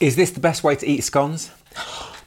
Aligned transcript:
Is 0.00 0.14
this 0.14 0.30
the 0.30 0.38
best 0.38 0.62
way 0.62 0.76
to 0.76 0.86
eat 0.86 1.02
scones? 1.02 1.50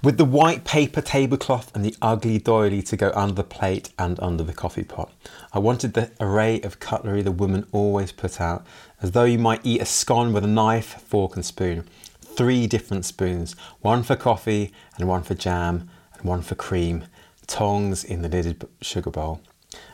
With 0.03 0.17
the 0.17 0.25
white 0.25 0.65
paper 0.65 0.99
tablecloth 0.99 1.73
and 1.73 1.85
the 1.85 1.95
ugly 2.01 2.37
doily 2.37 2.81
to 2.81 2.97
go 2.97 3.13
under 3.15 3.35
the 3.35 3.45
plate 3.45 3.91
and 3.97 4.19
under 4.19 4.43
the 4.43 4.51
coffee 4.51 4.83
pot. 4.83 5.09
I 5.53 5.59
wanted 5.59 5.93
the 5.93 6.11
array 6.19 6.59
of 6.63 6.81
cutlery 6.81 7.21
the 7.21 7.31
woman 7.31 7.65
always 7.71 8.11
put 8.11 8.41
out, 8.41 8.65
as 9.01 9.11
though 9.11 9.23
you 9.23 9.37
might 9.39 9.61
eat 9.63 9.81
a 9.81 9.85
scone 9.85 10.33
with 10.33 10.43
a 10.43 10.47
knife, 10.47 11.01
fork, 11.01 11.37
and 11.37 11.45
spoon. 11.45 11.87
Three 12.19 12.67
different 12.67 13.05
spoons 13.05 13.55
one 13.79 14.03
for 14.03 14.17
coffee, 14.17 14.73
and 14.97 15.07
one 15.07 15.23
for 15.23 15.35
jam, 15.35 15.89
and 16.15 16.25
one 16.25 16.41
for 16.41 16.55
cream. 16.55 17.05
Tongs 17.47 18.03
in 18.03 18.21
the 18.21 18.27
lidded 18.27 18.67
sugar 18.81 19.11
bowl. 19.11 19.39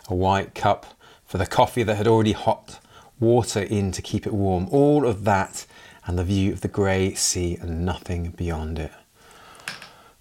A 0.10 0.16
white 0.16 0.56
cup 0.56 0.98
for 1.28 1.38
the 1.38 1.46
coffee 1.46 1.84
that 1.84 1.96
had 1.96 2.08
already 2.08 2.32
hot 2.32 2.80
water 3.20 3.62
in 3.62 3.92
to 3.92 4.02
keep 4.02 4.26
it 4.26 4.34
warm. 4.34 4.68
All 4.72 5.06
of 5.06 5.26
that, 5.26 5.68
and 6.08 6.18
the 6.18 6.24
view 6.24 6.54
of 6.54 6.62
the 6.62 6.68
grey 6.70 7.14
sea 7.14 7.58
and 7.62 7.86
nothing 7.86 8.32
beyond 8.32 8.80
it. 8.80 8.92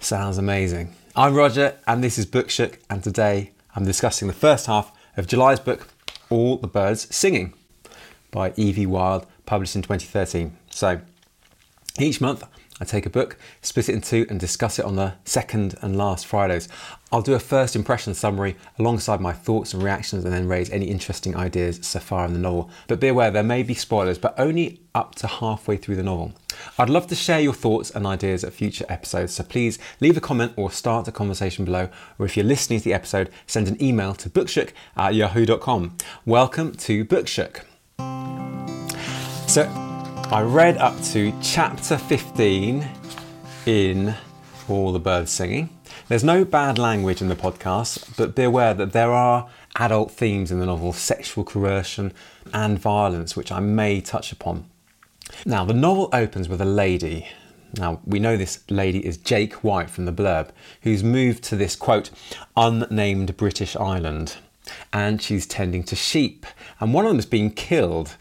Sounds 0.00 0.36
amazing. 0.36 0.94
I'm 1.14 1.34
Roger, 1.34 1.78
and 1.86 2.04
this 2.04 2.18
is 2.18 2.26
Bookshook, 2.26 2.78
and 2.90 3.02
today 3.02 3.52
I'm 3.74 3.84
discussing 3.84 4.28
the 4.28 4.34
first 4.34 4.66
half 4.66 4.92
of 5.16 5.28
July's 5.28 5.60
book, 5.60 5.88
All 6.28 6.58
the 6.58 6.66
Birds 6.66 7.14
Singing, 7.14 7.54
by 8.32 8.52
Evie 8.56 8.84
Wyld, 8.84 9.26
published 9.46 9.76
in 9.76 9.82
2013. 9.82 10.58
So, 10.70 11.00
each 11.98 12.20
month 12.20 12.42
I 12.78 12.84
take 12.84 13.06
a 13.06 13.10
book, 13.10 13.38
split 13.62 13.88
it 13.88 13.94
in 13.94 14.00
two, 14.02 14.26
and 14.28 14.38
discuss 14.38 14.78
it 14.78 14.84
on 14.84 14.96
the 14.96 15.14
second 15.24 15.76
and 15.80 15.96
last 15.96 16.26
Fridays. 16.26 16.68
I'll 17.10 17.22
do 17.22 17.32
a 17.32 17.38
first 17.38 17.74
impression 17.74 18.12
summary 18.12 18.56
alongside 18.78 19.20
my 19.20 19.32
thoughts 19.32 19.72
and 19.72 19.82
reactions 19.82 20.24
and 20.24 20.34
then 20.34 20.46
raise 20.46 20.68
any 20.70 20.86
interesting 20.86 21.34
ideas 21.36 21.78
so 21.82 22.00
far 22.00 22.26
in 22.26 22.34
the 22.34 22.38
novel. 22.38 22.68
But 22.86 23.00
be 23.00 23.08
aware 23.08 23.30
there 23.30 23.42
may 23.42 23.62
be 23.62 23.72
spoilers, 23.72 24.18
but 24.18 24.34
only 24.38 24.80
up 24.94 25.14
to 25.16 25.26
halfway 25.26 25.78
through 25.78 25.96
the 25.96 26.02
novel. 26.02 26.34
I'd 26.78 26.90
love 26.90 27.06
to 27.06 27.14
share 27.14 27.40
your 27.40 27.54
thoughts 27.54 27.90
and 27.90 28.06
ideas 28.06 28.44
at 28.44 28.52
future 28.52 28.84
episodes, 28.90 29.32
so 29.32 29.44
please 29.44 29.78
leave 30.00 30.16
a 30.18 30.20
comment 30.20 30.52
or 30.56 30.70
start 30.70 31.08
a 31.08 31.12
conversation 31.12 31.64
below. 31.64 31.88
Or 32.18 32.26
if 32.26 32.36
you're 32.36 32.44
listening 32.44 32.80
to 32.80 32.84
the 32.84 32.94
episode, 32.94 33.30
send 33.46 33.68
an 33.68 33.82
email 33.82 34.14
to 34.14 34.28
bookshook 34.28 34.72
at 34.96 35.14
yahoo.com. 35.14 35.96
Welcome 36.26 36.74
to 36.74 37.04
Bookshook. 37.06 37.62
So, 39.48 39.85
I 40.28 40.42
read 40.42 40.76
up 40.78 41.00
to 41.12 41.32
chapter 41.40 41.96
15 41.96 42.84
in 43.64 44.12
All 44.68 44.92
the 44.92 44.98
Birds 44.98 45.30
Singing. 45.30 45.70
There's 46.08 46.24
no 46.24 46.44
bad 46.44 46.78
language 46.78 47.22
in 47.22 47.28
the 47.28 47.36
podcast, 47.36 48.16
but 48.16 48.34
be 48.34 48.42
aware 48.42 48.74
that 48.74 48.92
there 48.92 49.12
are 49.12 49.48
adult 49.76 50.10
themes 50.10 50.50
in 50.50 50.58
the 50.58 50.66
novel 50.66 50.92
sexual 50.92 51.44
coercion 51.44 52.12
and 52.52 52.76
violence, 52.76 53.36
which 53.36 53.52
I 53.52 53.60
may 53.60 54.00
touch 54.00 54.32
upon. 54.32 54.68
Now, 55.44 55.64
the 55.64 55.74
novel 55.74 56.10
opens 56.12 56.48
with 56.48 56.60
a 56.60 56.66
lady. 56.66 57.28
Now, 57.78 58.00
we 58.04 58.18
know 58.18 58.36
this 58.36 58.64
lady 58.68 59.06
is 59.06 59.18
Jake 59.18 59.52
White 59.62 59.90
from 59.90 60.06
the 60.06 60.12
blurb, 60.12 60.48
who's 60.82 61.04
moved 61.04 61.44
to 61.44 61.56
this 61.56 61.76
quote, 61.76 62.10
unnamed 62.56 63.36
British 63.36 63.76
island, 63.76 64.34
and 64.92 65.22
she's 65.22 65.46
tending 65.46 65.84
to 65.84 65.94
sheep, 65.94 66.46
and 66.80 66.92
one 66.92 67.04
of 67.04 67.10
them 67.10 67.20
is 67.20 67.26
being 67.26 67.52
killed 67.52 68.16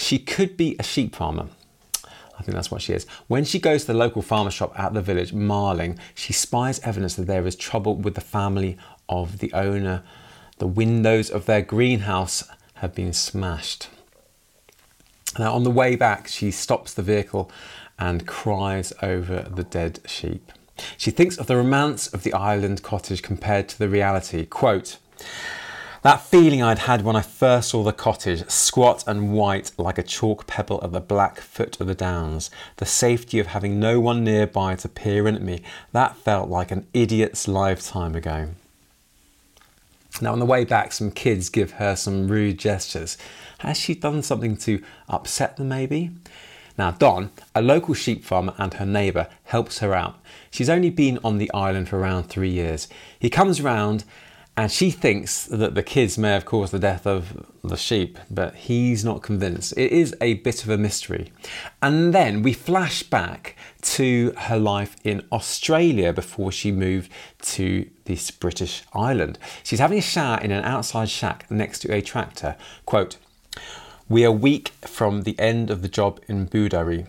she 0.00 0.18
could 0.18 0.56
be 0.56 0.76
a 0.78 0.82
sheep 0.82 1.14
farmer. 1.14 1.48
I 2.38 2.42
think 2.42 2.54
that's 2.54 2.70
what 2.70 2.80
she 2.80 2.94
is. 2.94 3.06
When 3.28 3.44
she 3.44 3.58
goes 3.58 3.82
to 3.82 3.88
the 3.88 3.98
local 3.98 4.22
farmer 4.22 4.50
shop 4.50 4.72
at 4.78 4.94
the 4.94 5.02
village, 5.02 5.34
Marling, 5.34 5.98
she 6.14 6.32
spies 6.32 6.80
evidence 6.80 7.14
that 7.16 7.26
there 7.26 7.46
is 7.46 7.54
trouble 7.54 7.96
with 7.96 8.14
the 8.14 8.22
family 8.22 8.78
of 9.10 9.38
the 9.38 9.52
owner. 9.52 10.02
The 10.56 10.66
windows 10.66 11.30
of 11.30 11.44
their 11.44 11.60
greenhouse 11.60 12.44
have 12.74 12.94
been 12.94 13.12
smashed. 13.12 13.88
Now, 15.38 15.52
on 15.52 15.64
the 15.64 15.70
way 15.70 15.96
back, 15.96 16.28
she 16.28 16.50
stops 16.50 16.94
the 16.94 17.02
vehicle 17.02 17.50
and 17.98 18.26
cries 18.26 18.94
over 19.02 19.42
the 19.42 19.64
dead 19.64 20.00
sheep. 20.06 20.50
She 20.96 21.10
thinks 21.10 21.36
of 21.36 21.46
the 21.46 21.56
romance 21.56 22.08
of 22.08 22.22
the 22.22 22.32
island 22.32 22.82
cottage 22.82 23.22
compared 23.22 23.68
to 23.68 23.78
the 23.78 23.88
reality. 23.88 24.46
Quote, 24.46 24.96
that 26.02 26.22
feeling 26.22 26.62
I'd 26.62 26.80
had 26.80 27.02
when 27.02 27.16
I 27.16 27.22
first 27.22 27.70
saw 27.70 27.82
the 27.82 27.92
cottage, 27.92 28.48
squat 28.48 29.04
and 29.06 29.32
white 29.32 29.72
like 29.76 29.98
a 29.98 30.02
chalk 30.02 30.46
pebble 30.46 30.80
at 30.82 30.92
the 30.92 31.00
black 31.00 31.40
foot 31.40 31.80
of 31.80 31.86
the 31.86 31.94
downs, 31.94 32.50
the 32.76 32.86
safety 32.86 33.38
of 33.38 33.48
having 33.48 33.78
no 33.78 34.00
one 34.00 34.24
nearby 34.24 34.76
to 34.76 34.88
peer 34.88 35.28
in 35.28 35.34
at 35.34 35.42
me, 35.42 35.62
that 35.92 36.16
felt 36.16 36.48
like 36.48 36.70
an 36.70 36.86
idiot's 36.94 37.46
lifetime 37.46 38.14
ago. 38.14 38.50
Now, 40.20 40.32
on 40.32 40.38
the 40.38 40.46
way 40.46 40.64
back, 40.64 40.92
some 40.92 41.10
kids 41.10 41.48
give 41.48 41.72
her 41.72 41.94
some 41.96 42.28
rude 42.28 42.58
gestures. 42.58 43.16
Has 43.58 43.78
she 43.78 43.94
done 43.94 44.22
something 44.22 44.56
to 44.58 44.82
upset 45.08 45.56
them, 45.56 45.68
maybe? 45.68 46.10
Now, 46.76 46.90
Don, 46.92 47.30
a 47.54 47.62
local 47.62 47.94
sheep 47.94 48.24
farmer 48.24 48.54
and 48.58 48.74
her 48.74 48.86
neighbour, 48.86 49.28
helps 49.44 49.78
her 49.80 49.94
out. 49.94 50.18
She's 50.50 50.70
only 50.70 50.90
been 50.90 51.18
on 51.22 51.38
the 51.38 51.50
island 51.52 51.88
for 51.88 51.98
around 51.98 52.24
three 52.24 52.50
years. 52.50 52.88
He 53.18 53.30
comes 53.30 53.60
round 53.60 54.04
and 54.60 54.70
she 54.70 54.90
thinks 54.90 55.46
that 55.46 55.74
the 55.74 55.82
kids 55.82 56.18
may 56.18 56.32
have 56.32 56.44
caused 56.44 56.74
the 56.74 56.78
death 56.78 57.06
of 57.06 57.46
the 57.64 57.78
sheep, 57.78 58.18
but 58.30 58.54
he's 58.54 59.02
not 59.02 59.22
convinced. 59.22 59.72
It 59.74 59.90
is 59.90 60.14
a 60.20 60.34
bit 60.34 60.64
of 60.64 60.68
a 60.68 60.76
mystery. 60.76 61.32
And 61.80 62.12
then 62.12 62.42
we 62.42 62.52
flash 62.52 63.02
back 63.02 63.56
to 63.96 64.34
her 64.36 64.58
life 64.58 64.96
in 65.02 65.26
Australia 65.32 66.12
before 66.12 66.52
she 66.52 66.72
moved 66.72 67.10
to 67.40 67.88
this 68.04 68.30
British 68.30 68.82
island. 68.92 69.38
She's 69.62 69.78
having 69.78 69.96
a 69.96 70.02
shower 70.02 70.38
in 70.42 70.50
an 70.50 70.62
outside 70.62 71.08
shack 71.08 71.50
next 71.50 71.78
to 71.78 71.94
a 71.94 72.02
tractor. 72.02 72.54
Quote, 72.84 73.16
We 74.10 74.26
are 74.26 74.30
weak 74.30 74.72
from 74.82 75.22
the 75.22 75.38
end 75.40 75.70
of 75.70 75.80
the 75.80 75.88
job 75.88 76.20
in 76.28 76.46
Boodary. 76.46 77.06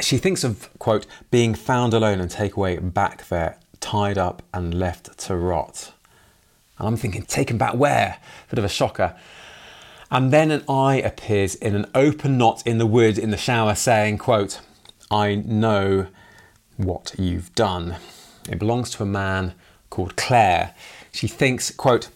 She 0.00 0.18
thinks 0.18 0.44
of, 0.44 0.68
quote, 0.78 1.06
being 1.30 1.54
found 1.54 1.94
alone 1.94 2.20
and 2.20 2.30
take 2.30 2.58
away 2.58 2.76
back 2.76 3.26
there 3.28 3.58
tied 3.80 4.18
up 4.18 4.42
and 4.52 4.74
left 4.74 5.18
to 5.18 5.36
rot. 5.36 5.92
And 6.78 6.88
I'm 6.88 6.96
thinking, 6.96 7.22
taken 7.22 7.58
back 7.58 7.74
where? 7.74 8.18
Bit 8.50 8.58
of 8.58 8.64
a 8.64 8.68
shocker. 8.68 9.16
And 10.10 10.32
then 10.32 10.50
an 10.50 10.64
eye 10.68 10.96
appears 10.96 11.54
in 11.54 11.74
an 11.74 11.86
open 11.94 12.38
knot 12.38 12.62
in 12.66 12.78
the 12.78 12.86
wood 12.86 13.18
in 13.18 13.30
the 13.30 13.36
shower 13.36 13.74
saying, 13.74 14.18
quote, 14.18 14.60
I 15.10 15.34
know 15.34 16.06
what 16.76 17.14
you've 17.18 17.54
done. 17.54 17.96
It 18.48 18.58
belongs 18.58 18.90
to 18.90 19.02
a 19.02 19.06
man 19.06 19.54
called 19.90 20.16
Claire. 20.16 20.74
She 21.12 21.28
thinks, 21.28 21.70
quote, 21.70 22.08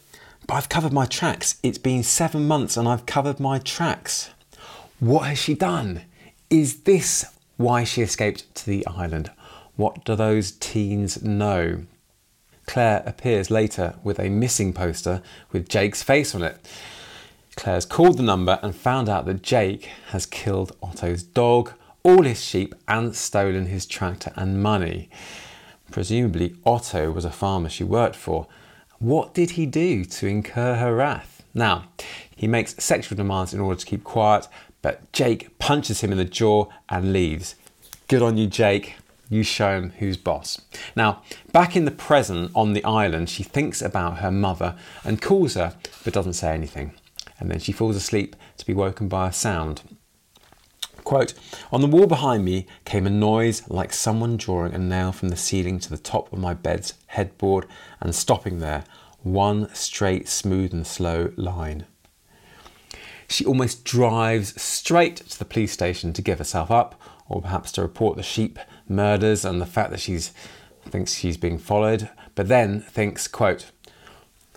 but 0.46 0.54
I've 0.54 0.68
covered 0.68 0.92
my 0.92 1.06
tracks. 1.06 1.56
It's 1.62 1.78
been 1.78 2.02
seven 2.02 2.46
months 2.46 2.76
and 2.76 2.88
I've 2.88 3.06
covered 3.06 3.40
my 3.40 3.58
tracks. 3.58 4.30
What 5.00 5.26
has 5.26 5.38
she 5.38 5.54
done? 5.54 6.02
Is 6.48 6.80
this 6.82 7.26
why 7.56 7.84
she 7.84 8.02
escaped 8.02 8.54
to 8.56 8.66
the 8.66 8.86
island? 8.86 9.30
What 9.76 10.04
do 10.04 10.14
those 10.14 10.52
teens 10.52 11.22
know? 11.22 11.84
Claire 12.66 13.02
appears 13.06 13.50
later 13.50 13.94
with 14.04 14.18
a 14.18 14.28
missing 14.28 14.72
poster 14.72 15.22
with 15.50 15.68
Jake's 15.68 16.02
face 16.02 16.34
on 16.34 16.42
it. 16.42 16.58
Claire's 17.56 17.86
called 17.86 18.18
the 18.18 18.22
number 18.22 18.58
and 18.62 18.74
found 18.74 19.08
out 19.08 19.26
that 19.26 19.42
Jake 19.42 19.84
has 20.08 20.26
killed 20.26 20.76
Otto's 20.82 21.22
dog, 21.22 21.72
all 22.02 22.22
his 22.22 22.42
sheep, 22.42 22.74
and 22.88 23.14
stolen 23.14 23.66
his 23.66 23.86
tractor 23.86 24.32
and 24.36 24.62
money. 24.62 25.10
Presumably, 25.90 26.56
Otto 26.64 27.10
was 27.10 27.24
a 27.24 27.30
farmer 27.30 27.68
she 27.68 27.84
worked 27.84 28.16
for. 28.16 28.46
What 28.98 29.34
did 29.34 29.50
he 29.50 29.66
do 29.66 30.04
to 30.04 30.26
incur 30.26 30.76
her 30.76 30.94
wrath? 30.94 31.42
Now, 31.54 31.84
he 32.34 32.46
makes 32.46 32.82
sexual 32.82 33.16
demands 33.16 33.52
in 33.52 33.60
order 33.60 33.78
to 33.78 33.86
keep 33.86 34.04
quiet, 34.04 34.48
but 34.80 35.12
Jake 35.12 35.58
punches 35.58 36.00
him 36.00 36.12
in 36.12 36.18
the 36.18 36.24
jaw 36.24 36.68
and 36.88 37.12
leaves. 37.12 37.56
Good 38.08 38.22
on 38.22 38.38
you, 38.38 38.46
Jake 38.46 38.96
you 39.32 39.42
show 39.42 39.78
him 39.78 39.92
who's 39.98 40.18
boss. 40.18 40.60
Now, 40.94 41.22
back 41.52 41.74
in 41.74 41.86
the 41.86 41.90
present 41.90 42.50
on 42.54 42.74
the 42.74 42.84
island, 42.84 43.30
she 43.30 43.42
thinks 43.42 43.80
about 43.80 44.18
her 44.18 44.30
mother 44.30 44.76
and 45.04 45.22
calls 45.22 45.54
her, 45.54 45.74
but 46.04 46.12
doesn't 46.12 46.34
say 46.34 46.52
anything. 46.52 46.92
And 47.40 47.50
then 47.50 47.58
she 47.58 47.72
falls 47.72 47.96
asleep 47.96 48.36
to 48.58 48.66
be 48.66 48.74
woken 48.74 49.08
by 49.08 49.28
a 49.28 49.32
sound. 49.32 49.82
Quote, 51.02 51.32
on 51.72 51.80
the 51.80 51.86
wall 51.86 52.06
behind 52.06 52.44
me 52.44 52.66
came 52.84 53.06
a 53.06 53.10
noise 53.10 53.68
like 53.68 53.94
someone 53.94 54.36
drawing 54.36 54.74
a 54.74 54.78
nail 54.78 55.12
from 55.12 55.30
the 55.30 55.36
ceiling 55.36 55.78
to 55.80 55.88
the 55.88 55.96
top 55.96 56.30
of 56.30 56.38
my 56.38 56.52
bed's 56.52 56.92
headboard 57.06 57.66
and 58.00 58.14
stopping 58.14 58.58
there, 58.58 58.84
one 59.22 59.74
straight, 59.74 60.28
smooth, 60.28 60.74
and 60.74 60.86
slow 60.86 61.32
line. 61.36 61.86
She 63.28 63.46
almost 63.46 63.82
drives 63.82 64.60
straight 64.60 65.16
to 65.16 65.38
the 65.38 65.46
police 65.46 65.72
station 65.72 66.12
to 66.12 66.20
give 66.20 66.36
herself 66.36 66.70
up, 66.70 67.00
or 67.30 67.40
perhaps 67.40 67.72
to 67.72 67.82
report 67.82 68.18
the 68.18 68.22
sheep 68.22 68.58
murders 68.88 69.44
and 69.44 69.60
the 69.60 69.66
fact 69.66 69.90
that 69.90 70.00
she's 70.00 70.32
thinks 70.84 71.14
she's 71.14 71.36
being 71.36 71.58
followed, 71.58 72.10
but 72.34 72.48
then 72.48 72.80
thinks, 72.80 73.28
quote, 73.28 73.70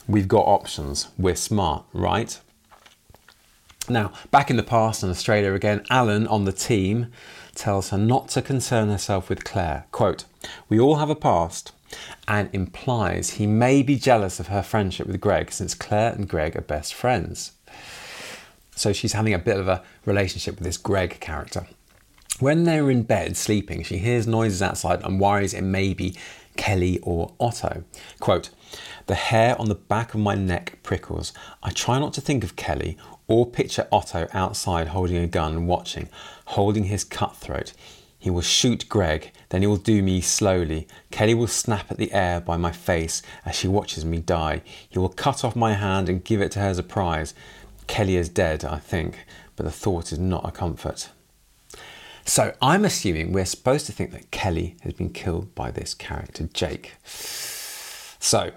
we've 0.08 0.28
got 0.28 0.48
options, 0.48 1.10
we're 1.18 1.36
smart, 1.36 1.84
right? 1.94 2.40
Now, 3.88 4.12
back 4.32 4.50
in 4.50 4.58
the 4.58 4.64
past 4.64 5.04
in 5.04 5.10
Australia 5.10 5.54
again, 5.54 5.86
Alan 5.90 6.26
on 6.28 6.46
the 6.46 6.52
team 6.52 7.12
tells 7.54 7.90
her 7.90 7.98
not 7.98 8.30
to 8.30 8.42
concern 8.42 8.90
herself 8.90 9.30
with 9.30 9.44
Claire. 9.44 9.86
Quote, 9.92 10.26
We 10.68 10.80
all 10.80 10.96
have 10.96 11.10
a 11.10 11.16
past, 11.16 11.72
and 12.28 12.50
implies 12.52 13.32
he 13.32 13.46
may 13.46 13.84
be 13.84 13.96
jealous 13.96 14.40
of 14.40 14.48
her 14.48 14.64
friendship 14.64 15.08
with 15.08 15.22
Greg 15.22 15.52
since 15.52 15.76
Claire 15.76 16.14
and 16.14 16.28
Greg 16.28 16.56
are 16.56 16.62
best 16.62 16.94
friends. 16.94 17.52
So 18.76 18.92
she's 18.92 19.14
having 19.14 19.34
a 19.34 19.40
bit 19.40 19.60
of 19.60 19.68
a 19.68 19.84
relationship 20.06 20.56
with 20.56 20.64
this 20.64 20.78
Greg 20.78 21.20
character. 21.20 21.68
When 22.42 22.66
they're 22.66 22.92
in 22.92 23.04
bed 23.04 23.38
sleeping, 23.38 23.84
she 23.84 23.98
hears 23.98 24.28
noises 24.28 24.62
outside 24.62 25.02
and 25.04 25.22
worries 25.22 25.54
it 25.54 25.62
may 25.62 25.94
be 25.94 26.18
Kelly 26.58 27.00
or 27.02 27.34
Otto. 27.40 27.86
Quote, 28.20 28.50
the 29.08 29.16
hair 29.16 29.56
on 29.58 29.70
the 29.70 29.76
back 29.76 30.14
of 30.14 30.20
my 30.20 30.36
neck 30.36 30.80
prickles. 30.84 31.32
I 31.64 31.70
try 31.70 31.98
not 31.98 32.12
to 32.14 32.22
think 32.22 32.44
of 32.44 32.58
Kelly 32.58 32.98
or 33.30 33.46
picture 33.46 33.88
Otto 33.90 34.28
outside 34.34 34.90
holding 34.90 35.16
a 35.16 35.28
gun 35.28 35.54
and 35.54 35.68
watching, 35.68 36.10
holding 36.48 36.86
his 36.86 37.06
cutthroat. 37.06 37.72
He 38.20 38.30
will 38.30 38.42
shoot 38.42 38.90
Greg, 38.90 39.32
then 39.48 39.62
he 39.62 39.68
will 39.68 39.78
do 39.78 40.04
me 40.04 40.20
slowly. 40.20 40.90
Kelly 41.12 41.36
will 41.36 41.48
snap 41.48 41.90
at 41.90 41.98
the 41.98 42.12
air 42.12 42.42
by 42.42 42.58
my 42.58 42.74
face 42.74 43.22
as 43.46 43.56
she 43.56 43.70
watches 43.70 44.04
me 44.04 44.18
die. 44.20 44.62
He 44.90 45.00
will 45.00 45.08
cut 45.08 45.46
off 45.46 45.56
my 45.56 45.76
hand 45.76 46.10
and 46.10 46.22
give 46.22 46.42
it 46.42 46.52
to 46.54 46.60
her 46.60 46.68
as 46.68 46.80
a 46.80 46.84
prize. 46.84 47.34
Kelly 47.88 48.18
is 48.18 48.28
dead, 48.28 48.66
I 48.66 48.80
think, 48.80 49.26
but 49.56 49.64
the 49.64 49.72
thought 49.72 50.12
is 50.12 50.20
not 50.20 50.46
a 50.46 50.52
comfort. 50.52 51.12
So 52.26 52.54
I'm 52.62 52.84
assuming 52.84 53.32
we're 53.32 53.46
supposed 53.46 53.86
to 53.86 53.92
think 53.92 54.12
that 54.12 54.32
Kelly 54.32 54.76
has 54.82 54.94
been 54.94 55.12
killed 55.12 55.54
by 55.54 55.72
this 55.72 55.94
character, 55.94 56.50
Jake. 56.52 56.94
So, 58.20 58.52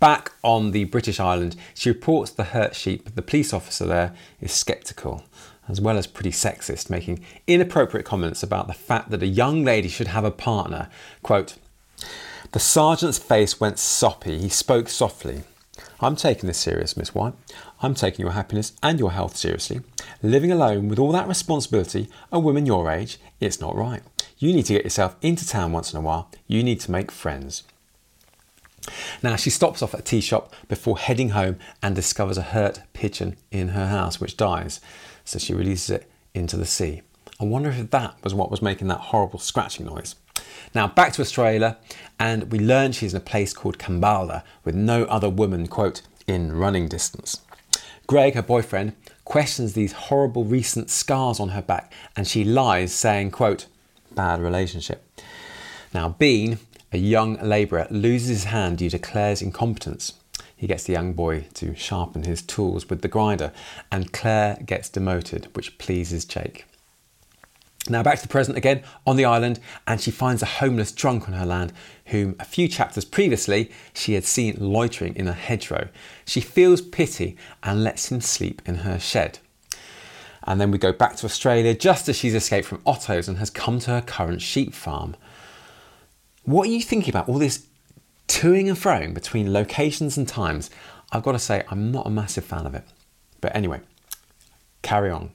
back 0.00 0.32
on 0.42 0.72
the 0.72 0.84
British 0.84 1.20
island, 1.20 1.54
she 1.72 1.88
reports 1.88 2.32
the 2.32 2.44
hurt 2.44 2.74
sheep, 2.74 3.04
but 3.04 3.14
the 3.14 3.22
police 3.22 3.52
officer 3.52 3.86
there 3.86 4.12
is 4.40 4.52
sceptical 4.52 5.24
as 5.68 5.80
well 5.80 5.98
as 5.98 6.06
pretty 6.06 6.30
sexist, 6.30 6.90
making 6.90 7.24
inappropriate 7.46 8.06
comments 8.06 8.42
about 8.42 8.66
the 8.66 8.74
fact 8.74 9.10
that 9.10 9.22
a 9.22 9.26
young 9.26 9.64
lady 9.64 9.88
should 9.88 10.08
have 10.08 10.24
a 10.24 10.30
partner. 10.30 10.88
Quote, 11.22 11.56
the 12.52 12.60
sergeant's 12.60 13.18
face 13.18 13.58
went 13.60 13.78
soppy. 13.78 14.38
He 14.38 14.48
spoke 14.48 14.88
softly. 14.88 15.42
I'm 16.00 16.16
taking 16.16 16.46
this 16.46 16.58
serious, 16.58 16.96
Miss 16.96 17.14
White. 17.14 17.34
I'm 17.82 17.94
taking 17.94 18.24
your 18.24 18.32
happiness 18.32 18.72
and 18.82 18.98
your 18.98 19.12
health 19.12 19.36
seriously. 19.36 19.80
Living 20.22 20.52
alone 20.52 20.88
with 20.88 20.98
all 20.98 21.12
that 21.12 21.28
responsibility, 21.28 22.08
a 22.32 22.38
woman 22.38 22.66
your 22.66 22.90
age, 22.90 23.18
it's 23.40 23.60
not 23.60 23.76
right. 23.76 24.02
You 24.38 24.52
need 24.52 24.66
to 24.66 24.74
get 24.74 24.84
yourself 24.84 25.16
into 25.22 25.46
town 25.46 25.72
once 25.72 25.92
in 25.92 25.98
a 25.98 26.02
while. 26.02 26.30
You 26.46 26.62
need 26.62 26.80
to 26.80 26.90
make 26.90 27.10
friends. 27.10 27.62
Now, 29.22 29.36
she 29.36 29.50
stops 29.50 29.82
off 29.82 29.94
at 29.94 30.00
a 30.00 30.04
tea 30.04 30.20
shop 30.20 30.54
before 30.68 30.98
heading 30.98 31.30
home 31.30 31.58
and 31.82 31.94
discovers 31.94 32.38
a 32.38 32.42
hurt 32.42 32.82
pigeon 32.92 33.36
in 33.50 33.68
her 33.68 33.88
house, 33.88 34.20
which 34.20 34.36
dies 34.36 34.80
so 35.26 35.38
she 35.38 35.52
releases 35.52 35.90
it 35.90 36.10
into 36.32 36.56
the 36.56 36.64
sea. 36.64 37.02
I 37.38 37.44
wonder 37.44 37.68
if 37.68 37.90
that 37.90 38.16
was 38.24 38.32
what 38.32 38.50
was 38.50 38.62
making 38.62 38.88
that 38.88 39.00
horrible 39.00 39.38
scratching 39.38 39.84
noise. 39.84 40.14
Now 40.74 40.86
back 40.86 41.12
to 41.14 41.22
Australia, 41.22 41.78
and 42.18 42.50
we 42.50 42.58
learn 42.58 42.92
she's 42.92 43.14
in 43.14 43.18
a 43.18 43.20
place 43.20 43.52
called 43.52 43.78
Kambalda 43.78 44.42
with 44.64 44.74
no 44.74 45.04
other 45.04 45.30
woman, 45.30 45.66
quote, 45.66 46.02
in 46.26 46.52
running 46.52 46.88
distance. 46.88 47.40
Greg, 48.06 48.34
her 48.34 48.42
boyfriend, 48.42 48.94
questions 49.24 49.72
these 49.72 49.92
horrible 49.92 50.44
recent 50.44 50.90
scars 50.90 51.40
on 51.40 51.50
her 51.50 51.62
back, 51.62 51.92
and 52.14 52.26
she 52.26 52.44
lies, 52.44 52.92
saying, 52.92 53.30
quote, 53.30 53.66
bad 54.14 54.40
relationship. 54.40 55.04
Now, 55.92 56.10
Bean, 56.10 56.58
a 56.92 56.98
young 56.98 57.36
labourer, 57.42 57.86
loses 57.90 58.28
his 58.28 58.44
hand 58.44 58.78
due 58.78 58.90
to 58.90 58.98
Claire's 58.98 59.42
incompetence 59.42 60.12
he 60.56 60.66
gets 60.66 60.84
the 60.84 60.94
young 60.94 61.12
boy 61.12 61.46
to 61.54 61.74
sharpen 61.74 62.22
his 62.24 62.40
tools 62.40 62.88
with 62.88 63.02
the 63.02 63.08
grinder, 63.08 63.52
and 63.92 64.12
Claire 64.12 64.58
gets 64.64 64.88
demoted, 64.88 65.48
which 65.54 65.76
pleases 65.76 66.24
Jake. 66.24 66.64
Now 67.88 68.02
back 68.02 68.16
to 68.16 68.22
the 68.22 68.28
present 68.28 68.56
again 68.56 68.82
on 69.06 69.16
the 69.16 69.24
island, 69.24 69.60
and 69.86 70.00
she 70.00 70.10
finds 70.10 70.42
a 70.42 70.46
homeless 70.46 70.92
drunk 70.92 71.28
on 71.28 71.34
her 71.34 71.46
land, 71.46 71.72
whom 72.06 72.36
a 72.38 72.44
few 72.44 72.68
chapters 72.68 73.04
previously 73.04 73.70
she 73.94 74.14
had 74.14 74.24
seen 74.24 74.56
loitering 74.58 75.16
in 75.16 75.28
a 75.28 75.32
hedgerow. 75.32 75.88
She 76.24 76.40
feels 76.40 76.80
pity 76.80 77.36
and 77.62 77.84
lets 77.84 78.10
him 78.10 78.20
sleep 78.20 78.62
in 78.66 78.76
her 78.76 78.98
shed. 78.98 79.38
And 80.44 80.60
then 80.60 80.70
we 80.70 80.78
go 80.78 80.92
back 80.92 81.16
to 81.16 81.26
Australia 81.26 81.74
just 81.74 82.08
as 82.08 82.16
she's 82.16 82.34
escaped 82.34 82.68
from 82.68 82.82
Otto's 82.86 83.28
and 83.28 83.38
has 83.38 83.50
come 83.50 83.80
to 83.80 83.90
her 83.90 84.00
current 84.00 84.40
sheep 84.40 84.74
farm. 84.74 85.16
What 86.44 86.68
are 86.68 86.70
you 86.70 86.80
thinking 86.80 87.10
about 87.10 87.28
all 87.28 87.38
this 87.38 87.66
toing 88.28 88.68
and 88.68 88.76
froing 88.76 89.14
between 89.14 89.52
locations 89.52 90.16
and 90.16 90.26
times, 90.26 90.70
I've 91.12 91.22
got 91.22 91.32
to 91.32 91.38
say 91.38 91.64
I'm 91.68 91.92
not 91.92 92.06
a 92.06 92.10
massive 92.10 92.44
fan 92.44 92.66
of 92.66 92.74
it. 92.74 92.84
But 93.40 93.54
anyway, 93.54 93.80
carry 94.82 95.10
on. 95.10 95.30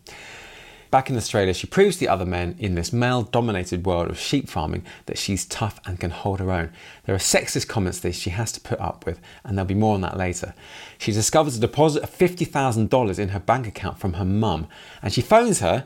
Back 0.91 1.09
in 1.09 1.15
Australia, 1.15 1.53
she 1.53 1.67
proves 1.67 1.95
to 1.95 1.99
the 2.01 2.09
other 2.09 2.25
men 2.25 2.57
in 2.59 2.75
this 2.75 2.91
male 2.91 3.21
dominated 3.21 3.85
world 3.85 4.09
of 4.09 4.19
sheep 4.19 4.49
farming 4.49 4.83
that 5.05 5.17
she's 5.17 5.45
tough 5.45 5.79
and 5.85 5.97
can 5.97 6.11
hold 6.11 6.41
her 6.41 6.51
own. 6.51 6.73
There 7.05 7.15
are 7.15 7.17
sexist 7.17 7.69
comments 7.69 7.99
that 7.99 8.13
she 8.13 8.31
has 8.31 8.51
to 8.51 8.59
put 8.59 8.79
up 8.81 9.05
with, 9.05 9.21
and 9.45 9.57
there'll 9.57 9.67
be 9.67 9.73
more 9.73 9.95
on 9.95 10.01
that 10.01 10.17
later. 10.17 10.53
She 10.97 11.13
discovers 11.13 11.55
a 11.55 11.61
deposit 11.61 12.03
of 12.03 12.11
$50,000 12.11 13.19
in 13.19 13.29
her 13.29 13.39
bank 13.39 13.67
account 13.67 13.99
from 13.99 14.13
her 14.13 14.25
mum, 14.25 14.67
and 15.01 15.13
she 15.13 15.21
phones 15.21 15.61
her 15.61 15.85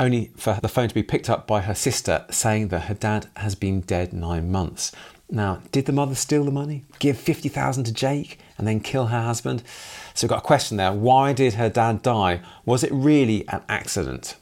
only 0.00 0.32
for 0.36 0.58
the 0.60 0.68
phone 0.68 0.88
to 0.88 0.94
be 0.94 1.04
picked 1.04 1.30
up 1.30 1.46
by 1.46 1.60
her 1.60 1.74
sister 1.74 2.24
saying 2.30 2.68
that 2.68 2.86
her 2.86 2.94
dad 2.94 3.28
has 3.36 3.54
been 3.54 3.80
dead 3.80 4.12
nine 4.12 4.50
months. 4.50 4.90
Now, 5.32 5.60
did 5.70 5.86
the 5.86 5.92
mother 5.92 6.16
steal 6.16 6.44
the 6.44 6.50
money, 6.50 6.84
give 6.98 7.16
50,000 7.16 7.84
to 7.84 7.92
Jake, 7.92 8.38
and 8.58 8.66
then 8.66 8.80
kill 8.80 9.06
her 9.06 9.22
husband? 9.22 9.62
So 10.12 10.26
we've 10.26 10.30
got 10.30 10.38
a 10.38 10.46
question 10.46 10.76
there. 10.76 10.92
Why 10.92 11.32
did 11.32 11.54
her 11.54 11.68
dad 11.68 12.02
die? 12.02 12.40
Was 12.64 12.82
it 12.82 12.90
really 12.92 13.46
an 13.48 13.62
accident? 13.68 14.36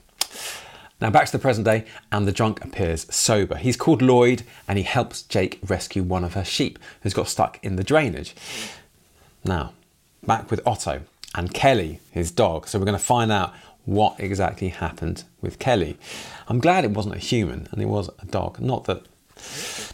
Now 1.00 1.10
back 1.10 1.26
to 1.26 1.32
the 1.32 1.38
present 1.38 1.66
day, 1.66 1.84
and 2.10 2.26
the 2.26 2.32
drunk 2.32 2.64
appears 2.64 3.06
sober. 3.14 3.56
He's 3.56 3.76
called 3.76 4.00
Lloyd, 4.00 4.44
and 4.66 4.78
he 4.78 4.84
helps 4.84 5.22
Jake 5.22 5.58
rescue 5.66 6.02
one 6.02 6.24
of 6.24 6.34
her 6.34 6.44
sheep 6.44 6.78
who's 7.02 7.14
got 7.14 7.28
stuck 7.28 7.62
in 7.62 7.76
the 7.76 7.84
drainage. 7.84 8.34
Now, 9.44 9.74
back 10.26 10.50
with 10.50 10.66
Otto 10.66 11.02
and 11.34 11.52
Kelly, 11.52 12.00
his 12.10 12.30
dog. 12.30 12.66
So 12.66 12.78
we're 12.78 12.86
going 12.86 12.98
to 12.98 13.04
find 13.04 13.30
out 13.30 13.52
what 13.84 14.18
exactly 14.18 14.68
happened 14.68 15.24
with 15.40 15.58
Kelly. 15.58 15.96
I'm 16.48 16.58
glad 16.58 16.84
it 16.84 16.90
wasn't 16.90 17.14
a 17.14 17.18
human 17.18 17.68
and 17.70 17.80
it 17.80 17.86
was 17.86 18.10
a 18.20 18.26
dog. 18.26 18.58
Not 18.58 18.84
that 18.84 19.04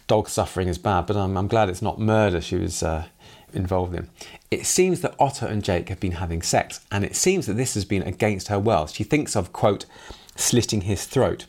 dog 0.07 0.29
suffering 0.29 0.67
is 0.67 0.77
bad, 0.77 1.07
but 1.07 1.15
I'm, 1.15 1.37
I'm 1.37 1.47
glad 1.47 1.69
it's 1.69 1.81
not 1.81 1.99
murder 1.99 2.41
she 2.41 2.55
was 2.55 2.83
uh, 2.83 3.05
involved 3.53 3.95
in. 3.95 4.09
It 4.51 4.65
seems 4.65 5.01
that 5.01 5.15
Otto 5.19 5.47
and 5.47 5.63
Jake 5.63 5.89
have 5.89 5.99
been 5.99 6.13
having 6.13 6.41
sex, 6.41 6.81
and 6.91 7.03
it 7.03 7.15
seems 7.15 7.45
that 7.47 7.53
this 7.53 7.73
has 7.73 7.85
been 7.85 8.03
against 8.03 8.47
her 8.49 8.59
will. 8.59 8.87
She 8.87 9.03
thinks 9.03 9.35
of, 9.35 9.53
quote, 9.53 9.85
slitting 10.35 10.81
his 10.81 11.05
throat. 11.05 11.45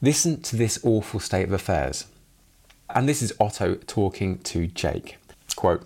Listen 0.00 0.40
to 0.42 0.56
this 0.56 0.80
awful 0.82 1.20
state 1.20 1.44
of 1.44 1.52
affairs. 1.52 2.06
And 2.94 3.08
this 3.08 3.22
is 3.22 3.32
Otto 3.40 3.76
talking 3.86 4.38
to 4.40 4.66
Jake. 4.66 5.16
Quote, 5.56 5.82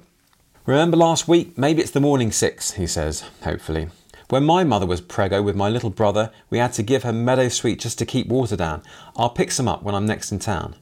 Remember 0.65 0.97
last 0.97 1.29
week? 1.29 1.57
Maybe 1.57 1.81
it's 1.81 1.93
the 1.93 2.01
morning 2.01 2.33
six, 2.33 2.73
he 2.73 2.87
says, 2.87 3.23
hopefully. 3.43 3.89
When 4.29 4.45
my 4.45 4.65
mother 4.65 4.87
was 4.87 5.01
preggo 5.01 5.45
with 5.45 5.55
my 5.55 5.69
little 5.69 5.91
brother, 5.91 6.33
we 6.51 6.59
had 6.59 6.73
to 6.73 6.83
give 6.83 7.05
her 7.05 7.13
meadow 7.13 7.49
sweet 7.49 7.79
just 7.79 7.99
to 7.99 8.07
keep 8.07 8.27
water 8.27 8.57
down. 8.57 8.83
I'll 9.17 9.31
pick 9.31 9.53
some 9.53 9.69
up 9.69 9.85
when 9.85 9.95
I'm 9.95 10.07
next 10.07 10.33
in 10.33 10.41
town. 10.41 10.75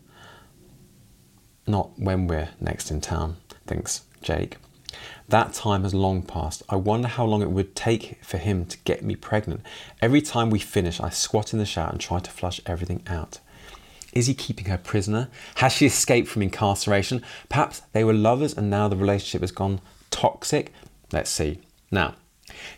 Not 1.75 1.99
when 1.99 2.29
we're 2.29 2.51
next 2.61 2.93
in 2.93 3.01
town, 3.01 3.37
thinks 3.67 4.03
Jake. 4.23 4.59
That 5.29 5.55
time 5.55 5.83
has 5.83 5.93
long 5.93 6.23
passed. 6.23 6.63
I 6.69 6.77
wonder 6.77 7.09
how 7.09 7.25
long 7.25 7.43
it 7.43 7.51
would 7.51 7.75
take 7.75 8.25
for 8.25 8.39
him 8.39 8.65
to 8.67 8.79
get 8.85 9.03
me 9.03 9.17
pregnant. 9.17 9.61
Every 10.01 10.23
time 10.23 10.51
we 10.51 10.61
finish, 10.61 11.01
I 11.01 11.09
squat 11.09 11.53
in 11.53 11.59
the 11.59 11.67
shower 11.67 11.91
and 11.91 12.01
try 12.01 12.21
to 12.21 12.31
flush 12.31 12.61
everything 12.65 13.03
out. 13.09 13.41
Is 14.13 14.29
he 14.29 14.35
keeping 14.35 14.67
her 14.67 14.79
prisoner? 14.79 15.31
Has 15.57 15.73
she 15.73 15.87
escaped 15.87 16.29
from 16.29 16.43
incarceration? 16.43 17.25
Perhaps 17.49 17.83
they 17.93 18.05
were 18.05 18.15
lovers 18.15 18.57
and 18.57 18.71
now 18.71 18.87
the 18.87 18.95
relationship 18.95 19.41
has 19.41 19.51
gone 19.51 19.81
toxic? 20.13 20.73
Let's 21.11 21.31
see. 21.31 21.59
Now, 21.91 22.15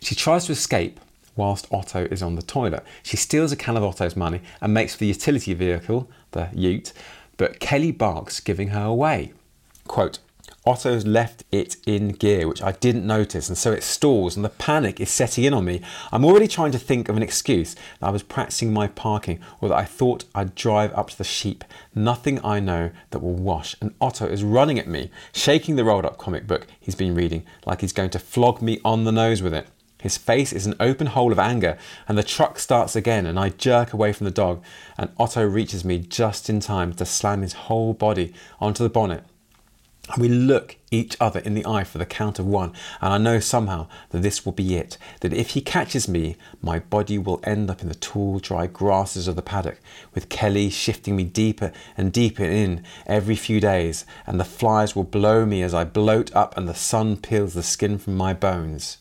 she 0.00 0.14
tries 0.14 0.46
to 0.46 0.52
escape 0.52 1.00
whilst 1.36 1.66
Otto 1.70 2.06
is 2.10 2.22
on 2.22 2.34
the 2.34 2.40
toilet. 2.40 2.82
She 3.02 3.18
steals 3.18 3.52
a 3.52 3.56
can 3.56 3.76
of 3.76 3.84
Otto's 3.84 4.16
money 4.16 4.40
and 4.62 4.72
makes 4.72 4.94
for 4.94 5.00
the 5.00 5.08
utility 5.08 5.52
vehicle, 5.52 6.08
the 6.30 6.48
ute, 6.54 6.94
but 7.36 7.60
Kelly 7.60 7.92
barks, 7.92 8.40
giving 8.40 8.68
her 8.68 8.84
away. 8.84 9.32
Quote, 9.86 10.18
Otto's 10.66 11.06
left 11.06 11.44
it 11.52 11.76
in 11.86 12.08
gear, 12.08 12.48
which 12.48 12.60
I 12.60 12.72
didn't 12.72 13.06
notice, 13.06 13.48
and 13.48 13.56
so 13.56 13.70
it 13.70 13.84
stalls, 13.84 14.34
and 14.34 14.44
the 14.44 14.48
panic 14.48 15.00
is 15.00 15.10
setting 15.10 15.44
in 15.44 15.54
on 15.54 15.64
me. 15.64 15.80
I'm 16.10 16.24
already 16.24 16.48
trying 16.48 16.72
to 16.72 16.78
think 16.78 17.08
of 17.08 17.16
an 17.16 17.22
excuse 17.22 17.74
that 18.00 18.08
I 18.08 18.10
was 18.10 18.24
practicing 18.24 18.72
my 18.72 18.88
parking, 18.88 19.38
or 19.60 19.68
that 19.68 19.78
I 19.78 19.84
thought 19.84 20.24
I'd 20.34 20.56
drive 20.56 20.92
up 20.94 21.10
to 21.10 21.18
the 21.18 21.24
sheep. 21.24 21.62
Nothing 21.94 22.44
I 22.44 22.58
know 22.58 22.90
that 23.10 23.20
will 23.20 23.34
wash. 23.34 23.76
And 23.80 23.94
Otto 24.00 24.26
is 24.26 24.42
running 24.42 24.78
at 24.78 24.88
me, 24.88 25.12
shaking 25.32 25.76
the 25.76 25.84
rolled 25.84 26.04
up 26.04 26.18
comic 26.18 26.48
book 26.48 26.66
he's 26.80 26.96
been 26.96 27.14
reading, 27.14 27.44
like 27.64 27.80
he's 27.80 27.92
going 27.92 28.10
to 28.10 28.18
flog 28.18 28.60
me 28.60 28.80
on 28.84 29.04
the 29.04 29.12
nose 29.12 29.42
with 29.42 29.54
it. 29.54 29.68
His 30.06 30.16
face 30.16 30.52
is 30.52 30.66
an 30.66 30.76
open 30.78 31.08
hole 31.08 31.32
of 31.32 31.38
anger, 31.40 31.76
and 32.06 32.16
the 32.16 32.22
truck 32.22 32.60
starts 32.60 32.94
again, 32.94 33.26
and 33.26 33.40
I 33.40 33.48
jerk 33.48 33.92
away 33.92 34.12
from 34.12 34.26
the 34.26 34.30
dog, 34.30 34.62
and 34.96 35.10
Otto 35.18 35.44
reaches 35.44 35.84
me 35.84 35.98
just 35.98 36.48
in 36.48 36.60
time 36.60 36.92
to 36.92 37.04
slam 37.04 37.42
his 37.42 37.54
whole 37.54 37.92
body 37.92 38.32
onto 38.60 38.84
the 38.84 38.88
bonnet. 38.88 39.24
And 40.12 40.22
we 40.22 40.28
look 40.28 40.76
each 40.92 41.16
other 41.18 41.40
in 41.40 41.54
the 41.54 41.66
eye 41.66 41.82
for 41.82 41.98
the 41.98 42.06
count 42.06 42.38
of 42.38 42.46
one, 42.46 42.72
and 43.00 43.12
I 43.12 43.18
know 43.18 43.40
somehow 43.40 43.88
that 44.10 44.22
this 44.22 44.46
will 44.46 44.52
be 44.52 44.76
it. 44.76 44.96
That 45.22 45.32
if 45.32 45.50
he 45.50 45.60
catches 45.60 46.06
me, 46.06 46.36
my 46.62 46.78
body 46.78 47.18
will 47.18 47.40
end 47.42 47.68
up 47.68 47.82
in 47.82 47.88
the 47.88 47.96
tall, 47.96 48.38
dry 48.38 48.68
grasses 48.68 49.26
of 49.26 49.34
the 49.34 49.42
paddock, 49.42 49.80
with 50.14 50.28
Kelly 50.28 50.70
shifting 50.70 51.16
me 51.16 51.24
deeper 51.24 51.72
and 51.96 52.12
deeper 52.12 52.44
in 52.44 52.84
every 53.08 53.34
few 53.34 53.58
days, 53.58 54.06
and 54.24 54.38
the 54.38 54.44
flies 54.44 54.94
will 54.94 55.02
blow 55.02 55.44
me 55.44 55.62
as 55.62 55.74
I 55.74 55.82
bloat 55.82 56.32
up, 56.32 56.56
and 56.56 56.68
the 56.68 56.76
sun 56.76 57.16
peels 57.16 57.54
the 57.54 57.64
skin 57.64 57.98
from 57.98 58.16
my 58.16 58.32
bones. 58.32 58.98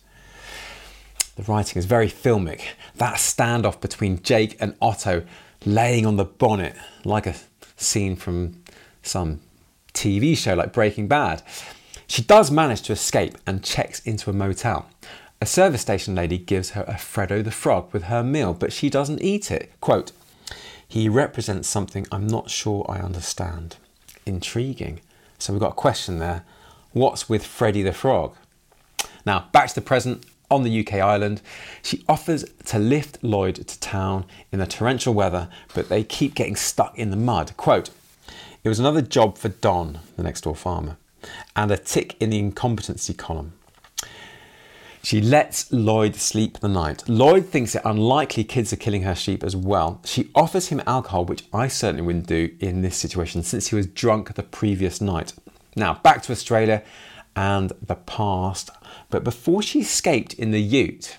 The 1.35 1.43
writing 1.43 1.77
is 1.77 1.85
very 1.85 2.07
filmic. 2.07 2.61
That 2.95 3.15
standoff 3.15 3.81
between 3.81 4.23
Jake 4.23 4.55
and 4.59 4.75
Otto 4.81 5.23
laying 5.65 6.05
on 6.05 6.15
the 6.15 6.25
bonnet 6.25 6.75
like 7.03 7.27
a 7.27 7.35
scene 7.75 8.15
from 8.15 8.63
some 9.03 9.41
TV 9.93 10.37
show 10.37 10.53
like 10.53 10.73
Breaking 10.73 11.07
Bad. 11.07 11.43
She 12.07 12.21
does 12.21 12.51
manage 12.51 12.83
to 12.83 12.93
escape 12.93 13.37
and 13.45 13.63
checks 13.63 13.99
into 14.01 14.29
a 14.29 14.33
motel. 14.33 14.87
A 15.41 15.45
service 15.45 15.81
station 15.81 16.15
lady 16.15 16.37
gives 16.37 16.71
her 16.71 16.83
a 16.83 16.93
Freddo 16.93 17.43
the 17.43 17.51
Frog 17.51 17.91
with 17.91 18.03
her 18.03 18.23
meal, 18.23 18.53
but 18.53 18.71
she 18.71 18.89
doesn't 18.89 19.21
eat 19.21 19.51
it. 19.51 19.71
Quote, 19.81 20.11
he 20.87 21.09
represents 21.09 21.67
something 21.67 22.07
I'm 22.11 22.27
not 22.27 22.49
sure 22.49 22.85
I 22.87 22.99
understand. 22.99 23.77
Intriguing. 24.25 25.01
So 25.39 25.51
we've 25.51 25.59
got 25.59 25.71
a 25.71 25.75
question 25.75 26.19
there. 26.19 26.45
What's 26.93 27.27
with 27.27 27.45
Freddy 27.45 27.83
the 27.83 27.91
Frog? 27.91 28.35
Now, 29.25 29.49
back 29.51 29.69
to 29.69 29.75
the 29.75 29.81
present. 29.81 30.25
On 30.55 30.63
the 30.63 30.87
UK 30.87 30.93
island, 30.93 31.41
she 31.81 32.05
offers 32.07 32.45
to 32.67 32.79
lift 32.79 33.21
Lloyd 33.21 33.55
to 33.67 33.79
town 33.81 34.23
in 34.53 34.59
the 34.59 34.65
torrential 34.65 35.13
weather, 35.13 35.49
but 35.73 35.89
they 35.89 36.01
keep 36.01 36.33
getting 36.33 36.55
stuck 36.55 36.97
in 36.97 37.09
the 37.09 37.17
mud. 37.17 37.57
Quote, 37.57 37.89
it 38.63 38.69
was 38.69 38.79
another 38.79 39.01
job 39.01 39.37
for 39.37 39.49
Don, 39.49 39.99
the 40.15 40.23
next 40.23 40.45
door 40.45 40.55
farmer, 40.55 40.95
and 41.57 41.71
a 41.71 41.77
tick 41.77 42.15
in 42.21 42.29
the 42.29 42.39
incompetency 42.39 43.13
column. 43.13 43.51
She 45.03 45.19
lets 45.19 45.73
Lloyd 45.73 46.15
sleep 46.15 46.59
the 46.59 46.69
night. 46.69 47.03
Lloyd 47.09 47.47
thinks 47.47 47.75
it 47.75 47.81
unlikely 47.83 48.45
kids 48.45 48.71
are 48.71 48.77
killing 48.77 49.01
her 49.01 49.13
sheep 49.13 49.43
as 49.43 49.57
well. 49.57 49.99
She 50.05 50.29
offers 50.33 50.69
him 50.69 50.81
alcohol, 50.87 51.25
which 51.25 51.43
I 51.51 51.67
certainly 51.67 52.01
wouldn't 52.01 52.27
do 52.27 52.55
in 52.61 52.81
this 52.81 52.95
situation 52.95 53.43
since 53.43 53.67
he 53.67 53.75
was 53.75 53.87
drunk 53.87 54.33
the 54.33 54.41
previous 54.41 55.01
night. 55.01 55.33
Now, 55.75 55.95
back 55.95 56.21
to 56.23 56.31
Australia 56.31 56.81
and 57.35 57.71
the 57.81 57.95
past. 57.95 58.69
But 59.09 59.23
before 59.23 59.61
she 59.61 59.81
escaped 59.81 60.33
in 60.33 60.51
the 60.51 60.61
ute, 60.61 61.17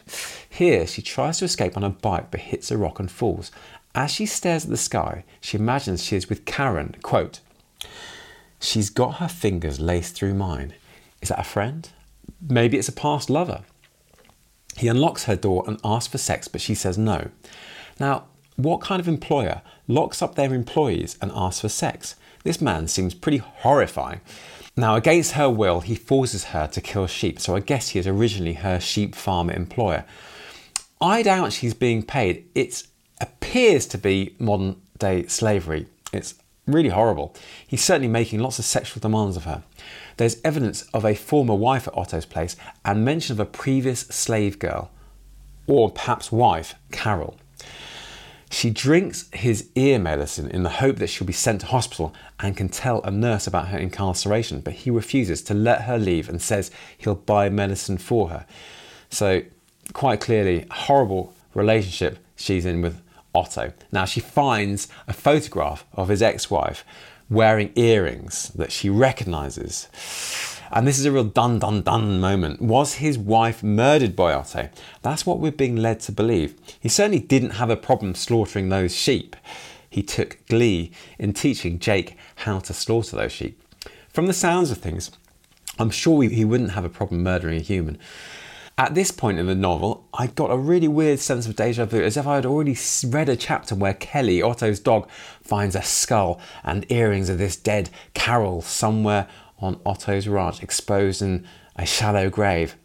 here 0.49 0.87
she 0.87 1.03
tries 1.03 1.39
to 1.39 1.45
escape 1.45 1.77
on 1.77 1.85
a 1.85 1.91
bike 1.91 2.31
but 2.31 2.41
hits 2.41 2.71
a 2.71 2.79
rock 2.79 2.99
and 2.99 3.11
falls. 3.11 3.51
As 3.95 4.11
she 4.11 4.27
stares 4.27 4.65
at 4.65 4.71
the 4.71 4.77
sky, 4.77 5.25
she 5.41 5.59
imagines 5.59 6.05
she 6.05 6.17
is 6.17 6.29
with 6.29 6.45
Karen. 6.45 6.97
Quote, 7.03 7.41
She's 8.61 8.91
got 8.91 9.17
her 9.17 9.29
fingers 9.29 9.81
laced 9.81 10.17
through 10.17 10.35
mine. 10.35 10.75
Is 11.23 11.29
that 11.29 11.41
a 11.41 11.45
friend? 11.45 11.89
Maybe 12.41 12.79
it's 12.79 12.89
a 12.89 12.93
past 12.93 13.31
lover. 13.31 13.63
He 14.77 14.89
unlocks 14.89 15.25
her 15.25 15.37
door 15.37 15.65
and 15.67 15.81
asks 15.85 16.13
for 16.13 16.19
sex, 16.19 16.49
but 16.49 16.61
she 16.61 16.75
says 16.75 16.99
no. 16.99 17.31
Now, 17.99 18.25
what 18.57 18.81
kind 18.81 19.01
of 19.01 19.09
employer 19.09 19.63
locks 19.89 20.21
up 20.23 20.35
their 20.35 20.53
employees 20.53 21.17
and 21.21 21.33
asks 21.35 21.61
for 21.61 21.69
sex? 21.69 22.17
This 22.45 22.61
man 22.61 22.89
seems 22.89 23.15
pretty 23.15 23.39
horrifying. 23.39 24.21
Now, 24.79 24.95
against 24.95 25.33
her 25.33 25.49
will, 25.49 25.81
he 25.81 25.95
forces 25.95 26.45
her 26.45 26.67
to 26.67 26.81
kill 26.83 27.07
sheep, 27.07 27.41
so 27.41 27.57
I 27.57 27.61
guess 27.61 27.91
he 27.91 27.99
is 27.99 28.07
originally 28.07 28.55
her 28.55 28.79
sheep 28.79 29.15
farmer 29.15 29.55
employer. 29.55 30.05
I 31.01 31.23
doubt 31.23 31.55
she's 31.55 31.73
being 31.73 32.03
paid. 32.03 32.47
It 32.55 32.83
appears 33.19 33.87
to 33.87 33.99
be 33.99 34.35
modern 34.39 34.81
day 34.99 35.27
slavery. 35.29 35.87
It's 36.13 36.35
really 36.67 36.91
horrible. 36.91 37.35
He's 37.67 37.83
certainly 37.83 38.09
making 38.09 38.41
lots 38.41 38.59
of 38.59 38.67
sexual 38.67 39.01
demands 39.01 39.37
of 39.37 39.45
her. 39.45 39.63
There's 40.19 40.41
evidence 40.45 40.83
of 40.93 41.07
a 41.07 41.15
former 41.15 41.55
wife 41.55 41.89
at 41.89 41.97
Otto's 41.97 42.27
place 42.27 42.57
and 42.85 43.05
mention 43.05 43.33
of 43.33 43.41
a 43.41 43.47
previous 43.47 44.01
slave 44.01 44.59
girl, 44.59 44.91
or 45.67 45.91
perhaps 45.91 46.31
wife, 46.31 46.75
Carol. 46.93 47.39
She 48.51 48.71
drinks 48.71 49.29
his 49.33 49.69
ear 49.75 49.99
medicine 49.99 50.49
in 50.51 50.63
the 50.63 50.71
hope 50.71 50.97
that 50.97 51.09
she'll 51.09 51.27
be 51.27 51.33
sent 51.33 51.63
to 51.63 51.67
hospital 51.67 52.15
and 52.39 52.57
can 52.57 52.69
tell 52.69 53.03
a 53.03 53.11
nurse 53.11 53.47
about 53.47 53.69
her 53.69 53.79
incarceration, 53.79 54.61
but 54.61 54.75
he 54.75 54.91
refuses 54.91 55.43
to 55.43 55.55
let 55.55 55.83
her 55.83 55.99
leave 55.99 56.29
and 56.29 56.41
says 56.41 56.71
he'll 56.97 57.17
buy 57.17 57.49
medicine 57.49 57.99
for 57.99 58.29
her. 58.29 58.47
So, 59.11 59.43
quite 59.93 60.21
clearly, 60.21 60.67
horrible 60.71 61.35
relationship 61.55 62.19
she's 62.37 62.67
in 62.67 62.83
with 62.83 63.03
Otto. 63.35 63.73
Now, 63.91 64.05
she 64.05 64.21
finds 64.21 64.89
a 65.09 65.13
photograph 65.13 65.85
of 65.93 66.09
his 66.09 66.23
ex 66.23 66.51
wife 66.51 66.85
wearing 67.29 67.73
earrings 67.75 68.51
that 68.51 68.71
she 68.71 68.89
recognizes. 68.89 69.89
And 70.71 70.87
this 70.87 70.99
is 70.99 71.05
a 71.05 71.13
real 71.13 71.25
dun 71.25 71.59
dun 71.59 71.83
dun 71.83 72.21
moment. 72.21 72.61
Was 72.61 72.95
his 72.95 73.19
wife 73.19 73.63
murdered 73.63 74.17
by 74.17 74.33
Otto? 74.33 74.69
That's 75.03 75.25
what 75.25 75.39
we're 75.39 75.53
being 75.53 75.77
led 75.77 76.01
to 76.01 76.13
believe. 76.13 76.55
He 76.81 76.89
certainly 76.89 77.21
didn't 77.21 77.51
have 77.51 77.71
a 77.71 77.77
problem 77.77 78.15
slaughtering 78.15 78.69
those 78.69 78.95
sheep. 78.95 79.37
He 79.89 80.03
took 80.03 80.39
glee 80.49 80.93
in 81.19 81.33
teaching 81.33 81.79
Jake 81.79 82.17
how 82.37 82.59
to 82.61 82.73
slaughter 82.73 83.17
those 83.17 83.33
sheep. 83.33 83.61
From 84.13 84.27
the 84.27 84.33
sounds 84.33 84.71
of 84.71 84.79
things, 84.79 85.11
I'm 85.79 85.91
sure 85.91 86.23
he 86.23 86.45
wouldn't 86.45 86.73
have 86.73 86.85
a 86.85 86.91
problem 86.91 87.23
murdering 87.23 87.59
a 87.59 87.63
human. 87.63 87.99
At 88.79 88.95
this 88.95 89.11
point 89.11 89.39
in 89.39 89.47
the 89.47 89.55
novel, 89.55 90.07
I 90.13 90.27
got 90.27 90.51
a 90.51 90.57
really 90.57 90.89
weird 90.89 91.19
sense 91.19 91.47
of 91.47 91.57
deja 91.57 91.87
vu, 91.87 92.03
as 92.03 92.19
if 92.19 92.27
I 92.27 92.35
had 92.35 92.45
already 92.45 92.77
read 93.07 93.31
a 93.31 93.37
chapter 93.37 93.75
where 93.75 93.95
Kelly, 93.95 94.43
Otto's 94.43 94.81
dog, 94.81 95.09
finds 95.43 95.75
a 95.75 95.81
skull 95.81 96.39
and 96.63 96.85
earrings 96.93 97.31
of 97.31 97.39
this 97.39 97.57
dead 97.57 97.89
Carol 98.13 98.61
somewhere 98.61 99.29
on 99.59 99.81
Otto's 99.85 100.29
ranch, 100.29 100.63
exposed 100.63 101.23
in 101.23 101.47
a 101.77 101.87
shallow 101.87 102.31
grave. 102.31 102.77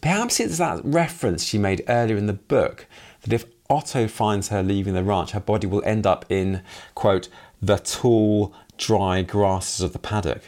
Perhaps 0.00 0.40
it's 0.40 0.58
that 0.58 0.80
reference 0.84 1.44
she 1.44 1.58
made 1.58 1.84
earlier 1.88 2.16
in 2.16 2.26
the 2.26 2.32
book 2.32 2.86
that 3.22 3.32
if 3.32 3.44
Otto 3.68 4.08
finds 4.08 4.48
her 4.48 4.62
leaving 4.62 4.94
the 4.94 5.04
ranch, 5.04 5.32
her 5.32 5.40
body 5.40 5.66
will 5.66 5.82
end 5.84 6.06
up 6.06 6.24
in, 6.28 6.62
quote, 6.94 7.28
the 7.60 7.76
tall, 7.76 8.54
dry 8.78 9.22
grasses 9.22 9.80
of 9.80 9.92
the 9.92 9.98
paddock. 9.98 10.42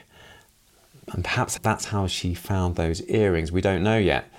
And 1.13 1.25
perhaps 1.25 1.59
that's 1.59 1.87
how 1.87 2.07
she 2.07 2.35
found 2.35 2.77
those 2.77 3.03
earrings. 3.03 3.53
We 3.53 3.61
don't 3.61 3.83
know 3.83 3.99
yet. 3.99 4.31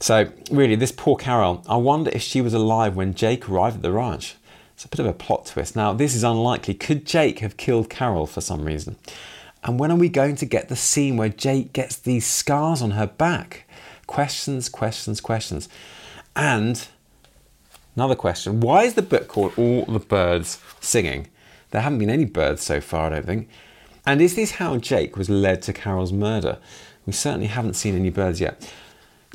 So, 0.00 0.30
really, 0.50 0.74
this 0.74 0.92
poor 0.92 1.16
Carol, 1.16 1.62
I 1.68 1.76
wonder 1.76 2.10
if 2.12 2.20
she 2.20 2.40
was 2.40 2.52
alive 2.52 2.96
when 2.96 3.14
Jake 3.14 3.48
arrived 3.48 3.76
at 3.76 3.82
the 3.82 3.92
ranch. 3.92 4.36
It's 4.74 4.84
a 4.84 4.88
bit 4.88 5.00
of 5.00 5.06
a 5.06 5.14
plot 5.14 5.46
twist. 5.46 5.74
Now, 5.74 5.94
this 5.94 6.14
is 6.14 6.22
unlikely. 6.22 6.74
Could 6.74 7.06
Jake 7.06 7.38
have 7.38 7.56
killed 7.56 7.88
Carol 7.88 8.26
for 8.26 8.42
some 8.42 8.64
reason? 8.64 8.96
And 9.66 9.80
when 9.80 9.90
are 9.90 9.96
we 9.96 10.08
going 10.08 10.36
to 10.36 10.46
get 10.46 10.68
the 10.68 10.76
scene 10.76 11.16
where 11.16 11.28
Jake 11.28 11.72
gets 11.72 11.96
these 11.96 12.24
scars 12.24 12.80
on 12.80 12.92
her 12.92 13.08
back? 13.08 13.68
Questions, 14.06 14.68
questions, 14.68 15.20
questions. 15.20 15.68
And 16.36 16.86
another 17.96 18.14
question 18.14 18.60
why 18.60 18.84
is 18.84 18.94
the 18.94 19.02
book 19.02 19.26
called 19.26 19.52
All 19.58 19.84
the 19.84 19.98
Birds 19.98 20.62
Singing? 20.80 21.26
There 21.72 21.80
haven't 21.80 21.98
been 21.98 22.10
any 22.10 22.26
birds 22.26 22.62
so 22.62 22.80
far, 22.80 23.06
I 23.06 23.16
don't 23.16 23.26
think. 23.26 23.48
And 24.06 24.22
is 24.22 24.36
this 24.36 24.52
how 24.52 24.76
Jake 24.76 25.16
was 25.16 25.28
led 25.28 25.62
to 25.62 25.72
Carol's 25.72 26.12
murder? 26.12 26.58
We 27.04 27.12
certainly 27.12 27.48
haven't 27.48 27.74
seen 27.74 27.96
any 27.96 28.10
birds 28.10 28.40
yet. 28.40 28.72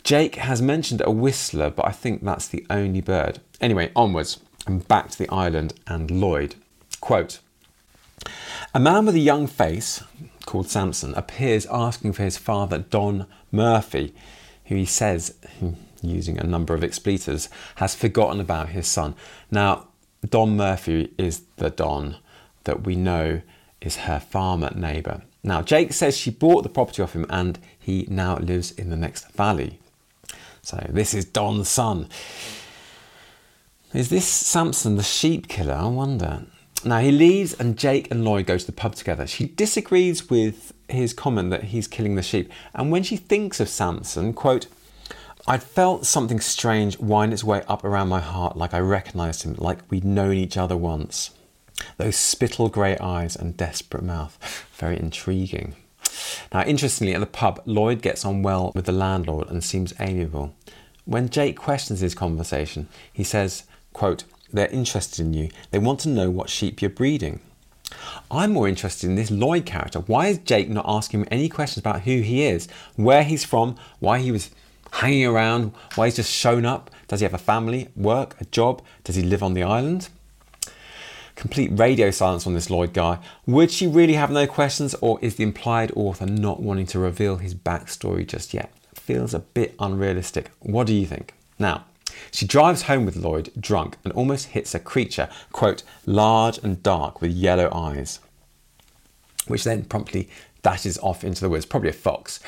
Jake 0.03 0.35
has 0.35 0.61
mentioned 0.61 1.01
a 1.03 1.11
whistler, 1.11 1.69
but 1.69 1.85
I 1.85 1.91
think 1.91 2.23
that's 2.23 2.47
the 2.47 2.65
only 2.69 3.01
bird. 3.01 3.41
Anyway, 3.59 3.91
onwards 3.97 4.39
and 4.65 4.87
back 4.87 5.09
to 5.09 5.17
the 5.17 5.29
island 5.29 5.73
and 5.87 6.09
Lloyd. 6.09 6.55
Quote 7.01 7.39
a 8.73 8.79
man 8.79 9.05
with 9.05 9.15
a 9.15 9.19
young 9.19 9.47
face, 9.47 10.03
called 10.45 10.69
Samson, 10.69 11.13
appears 11.15 11.65
asking 11.67 12.13
for 12.13 12.23
his 12.23 12.37
father, 12.37 12.79
Don 12.79 13.27
Murphy, 13.51 14.13
who 14.65 14.75
he 14.75 14.85
says, 14.85 15.35
using 16.01 16.37
a 16.37 16.43
number 16.43 16.73
of 16.73 16.83
expletives, 16.83 17.49
has 17.75 17.95
forgotten 17.95 18.39
about 18.39 18.69
his 18.69 18.87
son. 18.87 19.15
Now, 19.49 19.87
Don 20.27 20.55
Murphy 20.55 21.13
is 21.17 21.43
the 21.57 21.69
Don 21.69 22.17
that 22.63 22.83
we 22.83 22.95
know 22.95 23.41
is 23.81 23.97
her 23.97 24.19
farmer 24.19 24.71
neighbour. 24.75 25.21
Now, 25.43 25.61
Jake 25.61 25.93
says 25.93 26.15
she 26.15 26.29
bought 26.29 26.63
the 26.63 26.69
property 26.69 27.01
off 27.01 27.13
him 27.13 27.25
and 27.29 27.57
he 27.79 28.05
now 28.09 28.37
lives 28.37 28.71
in 28.71 28.89
the 28.89 28.95
next 28.95 29.31
valley. 29.31 29.79
So, 30.61 30.85
this 30.89 31.13
is 31.13 31.25
Don's 31.25 31.67
son. 31.67 32.07
Is 33.93 34.09
this 34.09 34.27
Samson 34.27 34.95
the 34.95 35.03
sheep 35.03 35.47
killer? 35.47 35.73
I 35.73 35.87
wonder. 35.87 36.45
Now 36.83 36.99
he 36.99 37.11
leaves, 37.11 37.53
and 37.53 37.77
Jake 37.77 38.09
and 38.09 38.25
Lloyd 38.25 38.47
go 38.47 38.57
to 38.57 38.65
the 38.65 38.71
pub 38.71 38.95
together. 38.95 39.27
She 39.27 39.47
disagrees 39.47 40.29
with 40.29 40.73
his 40.87 41.13
comment 41.13 41.51
that 41.51 41.65
he's 41.65 41.87
killing 41.87 42.15
the 42.15 42.23
sheep, 42.23 42.51
and 42.73 42.91
when 42.91 43.03
she 43.03 43.17
thinks 43.17 43.59
of 43.59 43.69
Samson, 43.69 44.33
quote, 44.33 44.67
I'd 45.47 45.63
felt 45.63 46.05
something 46.05 46.39
strange 46.39 46.99
wind 46.99 47.33
its 47.33 47.43
way 47.43 47.63
up 47.67 47.83
around 47.83 48.09
my 48.09 48.19
heart, 48.19 48.57
like 48.57 48.73
I 48.73 48.79
recognised 48.79 49.43
him, 49.43 49.55
like 49.57 49.79
we'd 49.89 50.05
known 50.05 50.35
each 50.35 50.57
other 50.57 50.77
once. 50.77 51.31
Those 51.97 52.15
spittle 52.15 52.69
grey 52.69 52.97
eyes 52.97 53.35
and 53.35 53.57
desperate 53.57 54.03
mouth, 54.03 54.37
very 54.73 54.99
intriguing. 54.99 55.75
Now, 56.53 56.63
interestingly, 56.63 57.13
at 57.13 57.19
the 57.19 57.25
pub, 57.25 57.61
Lloyd 57.65 58.01
gets 58.01 58.25
on 58.25 58.43
well 58.43 58.71
with 58.75 58.85
the 58.85 58.91
landlord 58.91 59.49
and 59.49 59.63
seems 59.63 59.93
amiable. 59.99 60.53
When 61.05 61.29
Jake 61.29 61.57
questions 61.57 62.01
his 62.01 62.13
conversation, 62.13 62.87
he 63.11 63.23
says, 63.23 63.63
quote, 63.93 64.23
they're 64.51 64.67
interested 64.67 65.19
in 65.21 65.33
you. 65.33 65.49
They 65.71 65.79
want 65.79 65.99
to 66.01 66.09
know 66.09 66.29
what 66.29 66.49
sheep 66.49 66.81
you're 66.81 66.89
breeding. 66.89 67.39
I'm 68.29 68.53
more 68.53 68.67
interested 68.67 69.09
in 69.09 69.15
this 69.15 69.31
Lloyd 69.31 69.65
character. 69.65 69.99
Why 69.99 70.27
is 70.27 70.37
Jake 70.39 70.69
not 70.69 70.85
asking 70.87 71.21
him 71.21 71.27
any 71.29 71.49
questions 71.49 71.79
about 71.79 72.01
who 72.01 72.21
he 72.21 72.43
is, 72.43 72.67
where 72.95 73.23
he's 73.23 73.43
from, 73.43 73.75
why 73.99 74.19
he 74.19 74.31
was 74.31 74.51
hanging 74.93 75.25
around, 75.25 75.73
why 75.95 76.07
he's 76.07 76.15
just 76.15 76.31
shown 76.31 76.65
up? 76.65 76.89
Does 77.07 77.19
he 77.19 77.25
have 77.25 77.33
a 77.33 77.37
family, 77.37 77.89
work, 77.95 78.39
a 78.39 78.45
job? 78.45 78.81
Does 79.03 79.15
he 79.15 79.23
live 79.23 79.43
on 79.43 79.53
the 79.53 79.63
island? 79.63 80.09
Complete 81.35 81.71
radio 81.73 82.11
silence 82.11 82.45
on 82.45 82.53
this 82.53 82.69
Lloyd 82.69 82.93
guy. 82.93 83.17
Would 83.45 83.71
she 83.71 83.87
really 83.87 84.13
have 84.13 84.31
no 84.31 84.47
questions, 84.47 84.93
or 85.01 85.19
is 85.21 85.35
the 85.35 85.43
implied 85.43 85.91
author 85.95 86.25
not 86.25 86.61
wanting 86.61 86.85
to 86.87 86.99
reveal 86.99 87.37
his 87.37 87.55
backstory 87.55 88.27
just 88.27 88.53
yet? 88.53 88.71
Feels 88.93 89.33
a 89.33 89.39
bit 89.39 89.75
unrealistic. 89.79 90.51
What 90.59 90.87
do 90.87 90.93
you 90.93 91.05
think? 91.05 91.33
Now, 91.57 91.85
She 92.31 92.45
drives 92.45 92.83
home 92.83 93.05
with 93.05 93.15
Lloyd, 93.15 93.51
drunk, 93.59 93.97
and 94.03 94.13
almost 94.13 94.47
hits 94.47 94.73
a 94.75 94.79
creature, 94.79 95.29
quote, 95.51 95.83
large 96.05 96.57
and 96.59 96.81
dark 96.81 97.21
with 97.21 97.31
yellow 97.31 97.69
eyes, 97.73 98.19
which 99.47 99.63
then 99.63 99.85
promptly 99.85 100.29
dashes 100.61 100.97
off 100.99 101.23
into 101.23 101.41
the 101.41 101.49
woods, 101.49 101.65
probably 101.65 101.89
a 101.89 101.93
fox. 101.93 102.39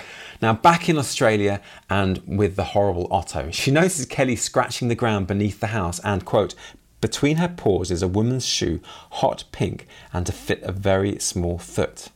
Now, 0.41 0.53
back 0.53 0.87
in 0.89 0.97
Australia 0.97 1.61
and 1.89 2.21
with 2.27 2.55
the 2.55 2.63
horrible 2.63 3.07
Otto, 3.11 3.51
she 3.51 3.71
notices 3.71 4.05
Kelly 4.05 4.35
scratching 4.35 4.87
the 4.87 4.95
ground 4.95 5.27
beneath 5.27 5.59
the 5.59 5.67
house 5.67 5.99
and, 5.99 6.25
quote, 6.25 6.53
between 7.01 7.37
her 7.37 7.49
paws 7.49 7.91
is 7.91 8.01
a 8.01 8.07
woman's 8.07 8.45
shoe, 8.45 8.79
hot 9.11 9.43
pink, 9.51 9.87
and 10.13 10.25
to 10.25 10.31
fit 10.31 10.61
a 10.63 10.71
very 10.71 11.19
small 11.19 11.57
foot. 11.57 12.09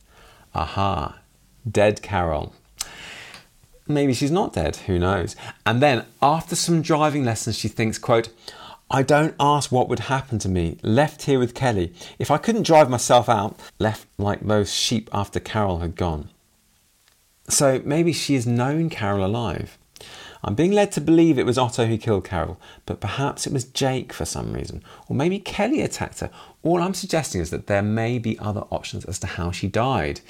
Aha, 0.54 1.18
dead 1.70 2.00
Carol. 2.00 2.54
Maybe 3.88 4.12
she's 4.12 4.30
not 4.30 4.52
dead, 4.52 4.76
who 4.76 4.98
knows? 4.98 5.34
And 5.64 5.82
then, 5.82 6.04
after 6.20 6.54
some 6.54 6.82
driving 6.82 7.24
lessons, 7.24 7.56
she 7.56 7.68
thinks, 7.68 7.98
quote, 7.98 8.28
I 8.90 9.02
don't 9.02 9.34
ask 9.40 9.72
what 9.72 9.88
would 9.88 9.98
happen 9.98 10.38
to 10.40 10.48
me, 10.48 10.78
left 10.82 11.22
here 11.22 11.38
with 11.38 11.54
Kelly. 11.54 11.92
If 12.18 12.30
I 12.30 12.38
couldn't 12.38 12.66
drive 12.66 12.88
myself 12.88 13.28
out, 13.28 13.58
left 13.78 14.06
like 14.18 14.40
those 14.40 14.72
sheep 14.72 15.10
after 15.12 15.40
Carol 15.40 15.78
had 15.78 15.96
gone. 15.96 16.28
So 17.48 17.82
maybe 17.84 18.12
she 18.12 18.34
has 18.34 18.46
known 18.46 18.90
Carol 18.90 19.24
alive. 19.24 19.78
I'm 20.44 20.54
being 20.54 20.72
led 20.72 20.92
to 20.92 21.00
believe 21.00 21.38
it 21.38 21.46
was 21.46 21.58
Otto 21.58 21.86
who 21.86 21.98
killed 21.98 22.24
Carol, 22.24 22.60
but 22.86 23.00
perhaps 23.00 23.46
it 23.46 23.52
was 23.52 23.64
Jake 23.64 24.12
for 24.12 24.24
some 24.24 24.52
reason, 24.52 24.82
or 25.08 25.16
maybe 25.16 25.38
Kelly 25.38 25.80
attacked 25.80 26.20
her. 26.20 26.30
All 26.62 26.80
I'm 26.80 26.94
suggesting 26.94 27.40
is 27.40 27.50
that 27.50 27.66
there 27.66 27.82
may 27.82 28.18
be 28.18 28.38
other 28.38 28.64
options 28.70 29.04
as 29.06 29.18
to 29.20 29.26
how 29.26 29.50
she 29.50 29.66
died. 29.66 30.20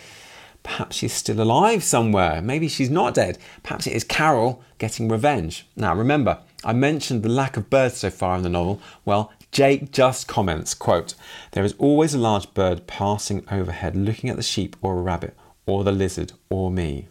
Perhaps 0.62 0.96
she's 0.96 1.12
still 1.12 1.40
alive 1.40 1.82
somewhere. 1.82 2.42
Maybe 2.42 2.68
she's 2.68 2.90
not 2.90 3.14
dead. 3.14 3.38
Perhaps 3.62 3.86
it 3.86 3.94
is 3.94 4.04
Carol 4.04 4.62
getting 4.78 5.08
revenge. 5.08 5.66
Now, 5.76 5.94
remember, 5.94 6.38
I 6.64 6.72
mentioned 6.72 7.22
the 7.22 7.28
lack 7.28 7.56
of 7.56 7.70
birds 7.70 7.98
so 7.98 8.10
far 8.10 8.36
in 8.36 8.42
the 8.42 8.48
novel. 8.48 8.80
Well, 9.04 9.32
Jake 9.50 9.92
just 9.92 10.28
comments, 10.28 10.74
quote, 10.74 11.14
There 11.52 11.64
is 11.64 11.74
always 11.78 12.14
a 12.14 12.18
large 12.18 12.52
bird 12.54 12.86
passing 12.86 13.44
overhead 13.50 13.96
looking 13.96 14.28
at 14.28 14.36
the 14.36 14.42
sheep 14.42 14.76
or 14.82 14.98
a 14.98 15.02
rabbit 15.02 15.34
or 15.66 15.84
the 15.84 15.92
lizard 15.92 16.32
or 16.50 16.70
me. 16.70 17.08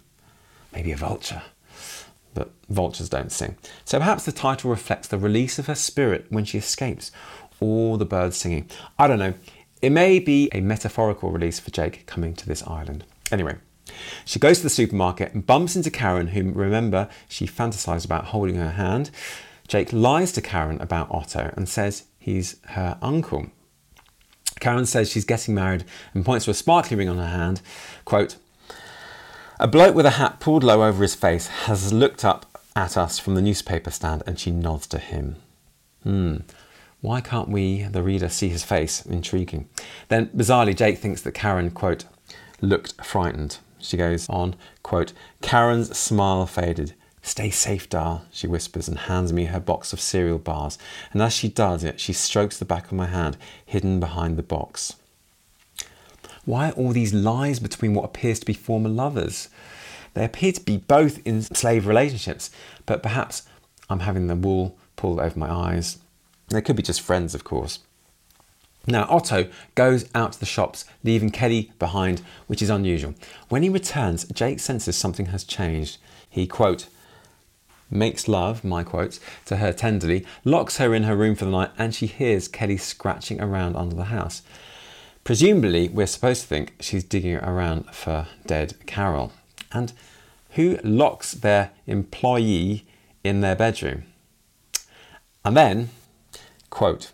Maybe 0.72 0.92
a 0.92 0.98
vulture 0.98 1.42
but 2.38 2.52
vultures 2.70 3.10
don't 3.10 3.32
sing. 3.32 3.56
So 3.84 3.98
perhaps 3.98 4.24
the 4.24 4.32
title 4.32 4.70
reflects 4.70 5.08
the 5.08 5.18
release 5.18 5.58
of 5.58 5.66
her 5.66 5.74
spirit 5.74 6.28
when 6.30 6.46
she 6.46 6.60
escapes, 6.60 7.12
or 7.60 7.98
the 7.98 8.06
birds 8.06 8.38
singing. 8.38 8.70
I 9.00 9.08
don't 9.08 9.18
know. 9.18 9.34
It 9.82 9.90
may 9.90 10.20
be 10.20 10.48
a 10.54 10.62
metaphorical 10.62 11.32
release 11.32 11.60
for 11.60 11.72
Jake 11.72 12.06
coming 12.06 12.36
to 12.36 12.48
this 12.48 12.66
island. 12.68 13.06
Anyway, 13.32 13.58
she 14.26 14.40
goes 14.40 14.58
to 14.58 14.64
the 14.64 14.70
supermarket 14.70 15.34
and 15.34 15.46
bumps 15.46 15.76
into 15.76 15.92
Karen, 15.92 16.28
whom 16.28 16.54
remember 16.54 17.10
she 17.28 17.46
fantasized 17.46 18.06
about 18.06 18.26
holding 18.26 18.56
her 18.56 18.72
hand. 18.72 19.12
Jake 19.68 19.92
lies 19.92 20.32
to 20.34 20.42
Karen 20.42 20.80
about 20.80 21.12
Otto 21.12 21.54
and 21.56 21.68
says 21.68 22.06
he's 22.20 22.58
her 22.68 22.98
uncle. 23.02 23.48
Karen 24.60 24.86
says 24.86 25.10
she's 25.10 25.26
getting 25.26 25.54
married 25.54 25.86
and 26.14 26.26
points 26.26 26.46
to 26.46 26.52
a 26.52 26.54
sparkly 26.54 26.98
ring 26.98 27.10
on 27.10 27.18
her 27.18 27.28
hand. 27.28 27.62
Quote, 28.06 28.38
a 29.60 29.68
bloke 29.68 29.96
with 29.96 30.06
a 30.06 30.12
hat 30.12 30.40
pulled 30.40 30.64
low 30.64 30.84
over 30.84 31.02
his 31.02 31.16
face 31.16 31.48
has 31.48 31.92
looked 31.92 32.24
up 32.24 32.60
at 32.76 32.96
us 32.96 33.18
from 33.18 33.36
the 33.36 33.42
newspaper 33.42 33.90
stand 33.90 34.22
and 34.28 34.40
she 34.40 34.52
nods 34.52 34.86
to 34.88 35.00
him. 35.00 35.38
Hmm. 36.04 36.38
Why 37.02 37.22
can't 37.22 37.50
we, 37.50 37.84
the 37.84 38.04
reader, 38.04 38.30
see 38.30 38.50
his 38.50 38.64
face? 38.64 39.06
Intriguing. 39.06 39.68
Then, 40.10 40.28
bizarrely, 40.28 40.76
Jake 40.76 41.00
thinks 41.00 41.22
that 41.22 41.34
Karen, 41.34 41.72
quote, 41.72 42.06
looked 42.62 43.04
frightened. 43.06 43.58
She 43.80 43.98
goes 43.98 44.28
on, 44.30 44.56
quote, 44.84 45.14
Karen's 45.42 45.98
smile 45.98 46.46
faded. 46.46 46.94
Stay 47.22 47.50
safe, 47.50 47.90
Dar, 47.90 48.22
she 48.32 48.48
whispers 48.48 48.88
and 48.88 48.98
hands 48.98 49.34
me 49.34 49.46
her 49.46 49.60
box 49.60 49.92
of 49.92 50.00
cereal 50.00 50.40
bars. 50.40 50.78
And 51.12 51.22
as 51.22 51.34
she 51.34 51.50
does 51.50 51.84
it, 51.84 52.00
she 52.00 52.14
strokes 52.14 52.58
the 52.58 52.66
back 52.66 52.86
of 52.86 52.94
my 52.94 53.08
hand, 53.08 53.38
hidden 53.66 54.00
behind 54.00 54.38
the 54.38 54.44
box. 54.44 54.96
Why 56.46 56.72
all 56.72 56.92
these 56.94 57.14
lies 57.14 57.60
between 57.60 57.94
what 57.94 58.06
appears 58.06 58.40
to 58.40 58.46
be 58.46 58.54
former 58.54 58.88
lovers? 58.88 59.50
They 60.14 60.24
appear 60.24 60.54
to 60.54 60.62
be 60.62 60.78
both 60.78 61.20
in 61.28 61.42
slave 61.42 61.86
relationships, 61.86 62.50
but 62.86 63.04
perhaps 63.04 63.44
I'm 63.90 64.00
having 64.00 64.28
the 64.28 64.36
wool 64.36 64.78
pulled 64.96 65.20
over 65.20 65.38
my 65.38 65.52
eyes. 65.52 65.98
They 66.48 66.62
could 66.62 66.78
be 66.78 66.84
just 66.84 67.02
friends, 67.02 67.36
of 67.36 67.44
course. 67.44 67.80
Now, 68.90 69.06
Otto 69.10 69.50
goes 69.76 70.10
out 70.16 70.32
to 70.32 70.40
the 70.40 70.46
shops, 70.46 70.86
leaving 71.04 71.30
Kelly 71.30 71.72
behind, 71.78 72.22
which 72.48 72.62
is 72.62 72.70
unusual. 72.70 73.16
When 73.50 73.62
he 73.62 73.70
returns, 73.70 74.24
Jake 74.26 74.62
senses 74.62 74.96
something 74.96 75.28
has 75.28 75.44
changed. 75.44 75.98
He, 76.30 76.48
quote, 76.48 76.88
makes 77.90 78.28
love, 78.28 78.64
my 78.64 78.84
quotes, 78.84 79.20
to 79.46 79.58
her 79.58 79.74
tenderly, 79.74 80.26
locks 80.44 80.78
her 80.78 80.94
in 80.94 81.04
her 81.04 81.16
room 81.16 81.36
for 81.36 81.46
the 81.46 81.52
night, 81.52 81.72
and 81.78 81.94
she 81.94 82.06
hears 82.06 82.48
Kelly 82.48 82.78
scratching 82.78 83.42
around 83.42 83.76
under 83.76 83.96
the 83.96 84.06
house. 84.06 84.42
Presumably, 85.24 85.90
we're 85.90 86.08
supposed 86.08 86.42
to 86.42 86.48
think 86.48 86.74
she's 86.80 87.04
digging 87.04 87.36
around 87.36 87.94
for 87.94 88.28
dead 88.46 88.76
Carol. 88.86 89.34
And 89.74 89.92
who 90.52 90.80
locks 90.84 91.34
their 91.34 91.72
employee 91.86 92.86
in 93.24 93.42
their 93.42 93.56
bedroom? 93.56 94.04
And 95.44 95.58
then, 95.58 95.90
quote, 96.70 97.12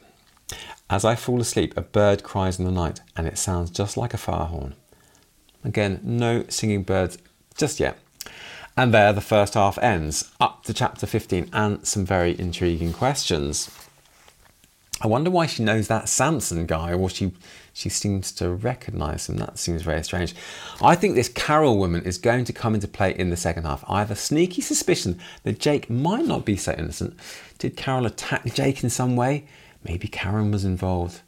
as 0.93 1.03
I 1.03 1.15
fall 1.15 1.41
asleep, 1.41 1.75
a 1.75 1.81
bird 1.81 2.21
cries 2.21 2.59
in 2.59 2.65
the 2.65 2.71
night 2.71 3.01
and 3.17 3.25
it 3.25 3.39
sounds 3.39 3.71
just 3.71 3.97
like 3.97 4.13
a 4.13 4.17
fire 4.17 4.45
horn. 4.45 4.75
Again, 5.63 5.99
no 6.03 6.45
singing 6.49 6.83
birds 6.83 7.17
just 7.57 7.79
yet. 7.79 7.97
And 8.77 8.93
there 8.93 9.11
the 9.11 9.19
first 9.19 9.55
half 9.55 9.79
ends, 9.79 10.31
up 10.39 10.63
to 10.65 10.73
chapter 10.73 11.07
15 11.07 11.49
and 11.51 11.87
some 11.87 12.05
very 12.05 12.39
intriguing 12.39 12.93
questions. 12.93 13.71
I 15.01 15.07
wonder 15.07 15.31
why 15.31 15.47
she 15.47 15.63
knows 15.63 15.87
that 15.87 16.07
Samson 16.09 16.67
guy, 16.67 16.93
or 16.93 17.09
she 17.09 17.33
she 17.73 17.89
seems 17.89 18.31
to 18.33 18.51
recognise 18.51 19.27
him. 19.27 19.37
That 19.37 19.57
seems 19.57 19.81
very 19.81 20.03
strange. 20.03 20.35
I 20.79 20.93
think 20.93 21.15
this 21.15 21.27
Carol 21.27 21.79
woman 21.79 22.03
is 22.03 22.19
going 22.19 22.45
to 22.45 22.53
come 22.53 22.75
into 22.75 22.87
play 22.87 23.15
in 23.17 23.31
the 23.31 23.35
second 23.35 23.63
half. 23.63 23.83
I 23.87 23.99
have 23.99 24.11
a 24.11 24.15
sneaky 24.15 24.61
suspicion 24.61 25.19
that 25.41 25.59
Jake 25.59 25.89
might 25.89 26.25
not 26.25 26.45
be 26.45 26.55
so 26.55 26.73
innocent. 26.77 27.17
Did 27.57 27.75
Carol 27.75 28.05
attack 28.05 28.53
Jake 28.53 28.83
in 28.83 28.91
some 28.91 29.15
way? 29.15 29.45
Maybe 29.83 30.07
Karen 30.07 30.51
was 30.51 30.65
involved. 30.65 31.21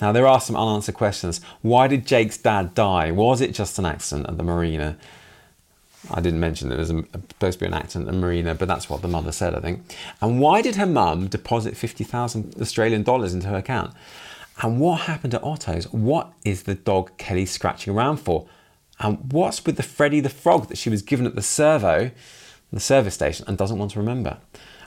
Now, 0.00 0.12
there 0.12 0.26
are 0.26 0.40
some 0.40 0.56
unanswered 0.56 0.94
questions. 0.94 1.40
Why 1.62 1.88
did 1.88 2.06
Jake's 2.06 2.38
dad 2.38 2.74
die? 2.74 3.10
Was 3.10 3.40
it 3.40 3.52
just 3.52 3.78
an 3.78 3.86
accident 3.86 4.28
at 4.28 4.36
the 4.36 4.44
marina? 4.44 4.96
I 6.10 6.20
didn't 6.20 6.40
mention 6.40 6.68
that 6.68 6.76
it 6.76 6.78
was 6.78 6.88
supposed 6.88 7.58
to 7.58 7.64
be 7.64 7.66
an 7.66 7.74
accident 7.74 8.08
at 8.08 8.14
the 8.14 8.20
marina, 8.20 8.54
but 8.54 8.68
that's 8.68 8.88
what 8.88 9.02
the 9.02 9.08
mother 9.08 9.32
said, 9.32 9.54
I 9.54 9.60
think. 9.60 9.82
And 10.20 10.40
why 10.40 10.62
did 10.62 10.76
her 10.76 10.86
mum 10.86 11.26
deposit 11.26 11.76
50,000 11.76 12.54
Australian 12.60 13.02
dollars 13.02 13.34
into 13.34 13.48
her 13.48 13.56
account? 13.56 13.92
And 14.62 14.80
what 14.80 15.02
happened 15.02 15.32
to 15.32 15.42
Otto's? 15.42 15.92
What 15.92 16.32
is 16.44 16.64
the 16.64 16.74
dog 16.76 17.16
Kelly 17.18 17.46
scratching 17.46 17.94
around 17.94 18.18
for? 18.18 18.46
And 19.00 19.32
what's 19.32 19.64
with 19.64 19.76
the 19.76 19.82
Freddy 19.82 20.20
the 20.20 20.28
Frog 20.28 20.68
that 20.68 20.78
she 20.78 20.90
was 20.90 21.02
given 21.02 21.26
at 21.26 21.34
the 21.34 21.42
servo, 21.42 22.10
the 22.72 22.80
service 22.80 23.14
station, 23.14 23.44
and 23.48 23.58
doesn't 23.58 23.78
want 23.78 23.92
to 23.92 23.98
remember? 23.98 24.38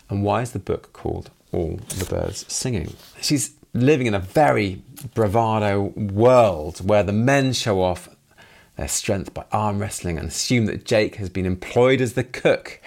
And 0.10 0.24
why 0.24 0.41
is 0.41 0.52
the 0.52 0.60
book 0.60 0.91
called 0.93 1.32
All 1.51 1.79
the 1.97 2.05
Birds 2.05 2.45
Singing? 2.51 2.95
She's 3.21 3.55
living 3.73 4.07
in 4.07 4.13
a 4.13 4.19
very 4.19 4.81
bravado 5.13 5.93
world 5.95 6.87
where 6.87 7.03
the 7.03 7.13
men 7.13 7.53
show 7.53 7.81
off 7.81 8.09
their 8.77 8.87
strength 8.87 9.33
by 9.33 9.45
arm 9.51 9.79
wrestling 9.79 10.17
and 10.17 10.27
assume 10.27 10.65
that 10.65 10.85
Jake 10.85 11.15
has 11.15 11.29
been 11.29 11.45
employed 11.45 12.01
as 12.01 12.13
the 12.13 12.23
cook 12.23 12.81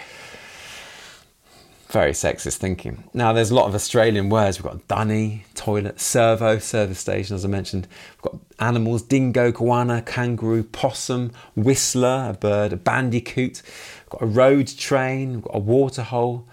very 1.95 2.11
sexist 2.11 2.57
thinking. 2.57 3.05
Now, 3.15 3.33
there's 3.33 3.53
a 3.53 3.55
lot 3.55 3.69
of 3.69 3.75
Australian 3.77 4.29
words. 4.29 4.59
We've 4.59 4.65
got 4.65 4.89
dunny, 4.89 5.45
toilet, 5.55 6.01
servo, 6.01 6.59
service 6.59 6.99
station, 6.99 7.37
as 7.37 7.45
I 7.45 7.49
mentioned. 7.49 7.87
We've 8.17 8.33
got 8.33 8.41
animals 8.59 9.03
dingo, 9.03 9.53
goanna, 9.53 10.05
kangaroo, 10.05 10.65
possum, 10.65 11.31
whistler, 11.55 12.31
a 12.31 12.33
bird, 12.33 12.73
a 12.73 12.77
bandicoot. 12.77 13.63
We've 13.63 14.11
got 14.11 14.23
a 14.23 14.27
road 14.27 14.67
train, 14.77 15.35
we've 15.35 15.45
got 15.45 15.55
a 15.55 15.61
waterhole. 15.61 16.49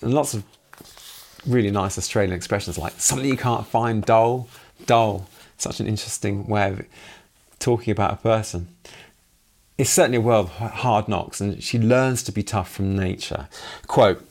Lots 0.00 0.32
of 0.32 0.44
really 1.46 1.70
nice 1.70 1.98
Australian 1.98 2.34
expressions 2.34 2.78
like 2.78 2.92
something 2.98 3.28
you 3.28 3.36
can't 3.36 3.66
find, 3.66 4.04
dull, 4.04 4.48
dull. 4.86 5.28
Such 5.58 5.80
an 5.80 5.86
interesting 5.86 6.46
way 6.46 6.70
of 6.70 6.82
talking 7.58 7.90
about 7.90 8.12
a 8.12 8.16
person 8.16 8.68
it's 9.78 9.90
certainly 9.90 10.18
a 10.18 10.22
world 10.22 10.46
of 10.46 10.52
hard 10.72 11.08
knocks, 11.08 11.40
and 11.40 11.62
she 11.62 11.78
learns 11.78 12.22
to 12.24 12.32
be 12.32 12.42
tough 12.42 12.70
from 12.70 12.96
nature. 12.96 13.48
Quote, 13.86 14.25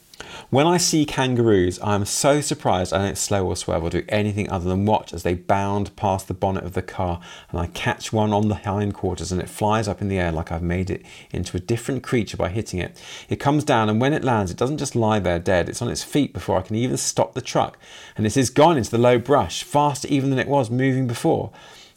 when 0.55 0.67
I 0.67 0.77
see 0.77 1.05
kangaroos, 1.05 1.81
I 1.81 1.95
am 1.95 2.05
so 2.05 2.39
surprised 2.39 2.93
I 2.93 2.99
don't 2.99 3.17
slow 3.17 3.45
or 3.45 3.57
swerve 3.57 3.83
or 3.83 3.89
do 3.89 4.05
anything 4.07 4.49
other 4.49 4.69
than 4.69 4.85
watch 4.85 5.13
as 5.13 5.23
they 5.23 5.33
bound 5.33 5.93
past 5.97 6.29
the 6.29 6.33
bonnet 6.33 6.63
of 6.63 6.71
the 6.71 6.81
car 6.81 7.19
and 7.51 7.59
I 7.59 7.65
catch 7.67 8.13
one 8.13 8.31
on 8.31 8.47
the 8.47 8.55
hindquarters 8.55 9.33
and 9.33 9.41
it 9.41 9.49
flies 9.49 9.89
up 9.89 10.01
in 10.01 10.07
the 10.07 10.17
air 10.17 10.31
like 10.31 10.53
I've 10.53 10.61
made 10.61 10.89
it 10.89 11.05
into 11.31 11.57
a 11.57 11.59
different 11.59 12.03
creature 12.03 12.37
by 12.37 12.47
hitting 12.47 12.79
it. 12.79 12.97
It 13.27 13.35
comes 13.35 13.65
down 13.65 13.89
and 13.89 13.99
when 13.99 14.13
it 14.13 14.23
lands, 14.23 14.49
it 14.49 14.55
doesn't 14.55 14.77
just 14.77 14.95
lie 14.95 15.19
there 15.19 15.39
dead, 15.39 15.67
it's 15.67 15.81
on 15.81 15.89
its 15.89 16.05
feet 16.05 16.31
before 16.31 16.57
I 16.57 16.61
can 16.61 16.77
even 16.77 16.95
stop 16.95 17.33
the 17.33 17.41
truck 17.41 17.77
and 18.15 18.25
it 18.25 18.37
is 18.37 18.49
gone 18.49 18.77
into 18.77 18.91
the 18.91 18.97
low 18.97 19.19
brush, 19.19 19.61
faster 19.61 20.07
even 20.07 20.29
than 20.29 20.39
it 20.39 20.47
was 20.47 20.71
moving 20.71 21.05
before. 21.05 21.51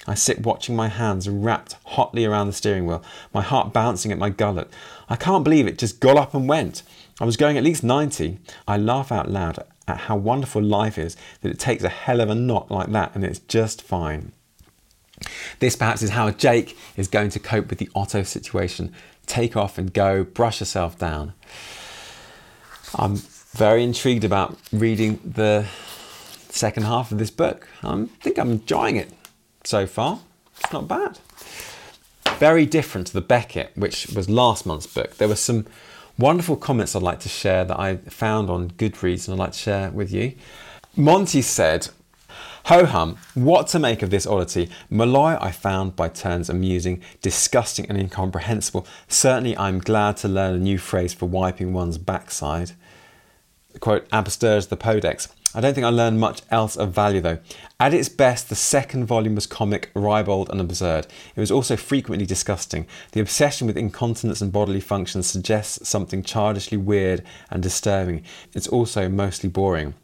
I 0.08 0.14
sit 0.14 0.44
watching 0.44 0.74
my 0.74 0.88
hands 0.88 1.28
wrapped 1.28 1.76
hotly 1.84 2.24
around 2.24 2.48
the 2.48 2.52
steering 2.54 2.86
wheel, 2.86 3.04
my 3.32 3.42
heart 3.42 3.72
bouncing 3.72 4.10
at 4.10 4.18
my 4.18 4.30
gullet. 4.30 4.68
I 5.08 5.14
can't 5.14 5.44
believe 5.44 5.68
it 5.68 5.78
just 5.78 6.00
got 6.00 6.16
up 6.16 6.34
and 6.34 6.48
went. 6.48 6.82
I 7.20 7.24
was 7.24 7.36
going 7.36 7.58
at 7.58 7.64
least 7.64 7.82
90. 7.82 8.38
I 8.66 8.76
laugh 8.76 9.10
out 9.10 9.30
loud 9.30 9.64
at 9.86 9.98
how 9.98 10.16
wonderful 10.16 10.62
life 10.62 10.98
is 10.98 11.16
that 11.40 11.50
it 11.50 11.58
takes 11.58 11.82
a 11.82 11.88
hell 11.88 12.20
of 12.20 12.30
a 12.30 12.34
knot 12.34 12.70
like 12.70 12.90
that 12.92 13.14
and 13.14 13.24
it's 13.24 13.40
just 13.40 13.82
fine. 13.82 14.32
This 15.58 15.74
perhaps 15.74 16.02
is 16.02 16.10
how 16.10 16.30
Jake 16.30 16.76
is 16.96 17.08
going 17.08 17.30
to 17.30 17.40
cope 17.40 17.70
with 17.70 17.78
the 17.78 17.90
Otto 17.94 18.22
situation. 18.22 18.92
Take 19.26 19.56
off 19.56 19.78
and 19.78 19.92
go, 19.92 20.24
brush 20.24 20.60
yourself 20.60 20.98
down. 20.98 21.32
I'm 22.94 23.16
very 23.52 23.82
intrigued 23.82 24.24
about 24.24 24.56
reading 24.72 25.18
the 25.24 25.66
second 26.50 26.84
half 26.84 27.10
of 27.10 27.18
this 27.18 27.30
book. 27.30 27.68
I 27.82 28.06
think 28.20 28.38
I'm 28.38 28.52
enjoying 28.52 28.96
it 28.96 29.12
so 29.64 29.86
far. 29.86 30.20
It's 30.60 30.72
not 30.72 30.86
bad. 30.86 31.18
Very 32.38 32.66
different 32.66 33.08
to 33.08 33.12
the 33.12 33.20
Beckett, 33.20 33.72
which 33.74 34.06
was 34.08 34.30
last 34.30 34.64
month's 34.64 34.86
book. 34.86 35.16
There 35.16 35.28
were 35.28 35.36
some 35.36 35.66
wonderful 36.18 36.56
comments 36.56 36.94
I'd 36.96 37.02
like 37.02 37.20
to 37.20 37.28
share 37.28 37.64
that 37.64 37.78
I 37.78 37.96
found 37.96 38.50
on 38.50 38.70
Goodreads 38.72 39.28
and 39.28 39.34
I'd 39.34 39.44
like 39.44 39.52
to 39.52 39.58
share 39.58 39.90
with 39.90 40.12
you. 40.12 40.34
Monty 40.96 41.42
said, 41.42 41.88
Ho 42.64 42.84
hum, 42.84 43.16
what 43.34 43.68
to 43.68 43.78
make 43.78 44.02
of 44.02 44.10
this 44.10 44.26
oddity? 44.26 44.68
Molloy 44.90 45.38
I 45.40 45.52
found 45.52 45.96
by 45.96 46.08
turns 46.08 46.50
amusing, 46.50 47.00
disgusting, 47.22 47.86
and 47.88 47.96
incomprehensible. 47.96 48.86
Certainly, 49.06 49.56
I'm 49.56 49.78
glad 49.78 50.18
to 50.18 50.28
learn 50.28 50.54
a 50.54 50.58
new 50.58 50.76
phrase 50.76 51.14
for 51.14 51.26
wiping 51.26 51.72
one's 51.72 51.96
backside. 51.96 52.72
Quote, 53.80 54.06
absters 54.12 54.68
the 54.68 54.76
podex. 54.76 55.28
I 55.54 55.62
don't 55.62 55.72
think 55.72 55.86
I 55.86 55.90
learned 55.90 56.20
much 56.20 56.42
else 56.50 56.76
of 56.76 56.92
value 56.92 57.22
though. 57.22 57.38
At 57.80 57.94
its 57.94 58.10
best, 58.10 58.48
the 58.48 58.54
second 58.54 59.06
volume 59.06 59.34
was 59.34 59.46
comic, 59.46 59.90
ribald, 59.94 60.50
and 60.50 60.60
absurd. 60.60 61.06
It 61.34 61.40
was 61.40 61.50
also 61.50 61.74
frequently 61.74 62.26
disgusting. 62.26 62.86
The 63.12 63.20
obsession 63.20 63.66
with 63.66 63.78
incontinence 63.78 64.42
and 64.42 64.52
bodily 64.52 64.80
functions 64.80 65.26
suggests 65.26 65.88
something 65.88 66.22
childishly 66.22 66.76
weird 66.76 67.24
and 67.50 67.62
disturbing. 67.62 68.24
It's 68.52 68.68
also 68.68 69.08
mostly 69.08 69.48
boring. 69.48 69.94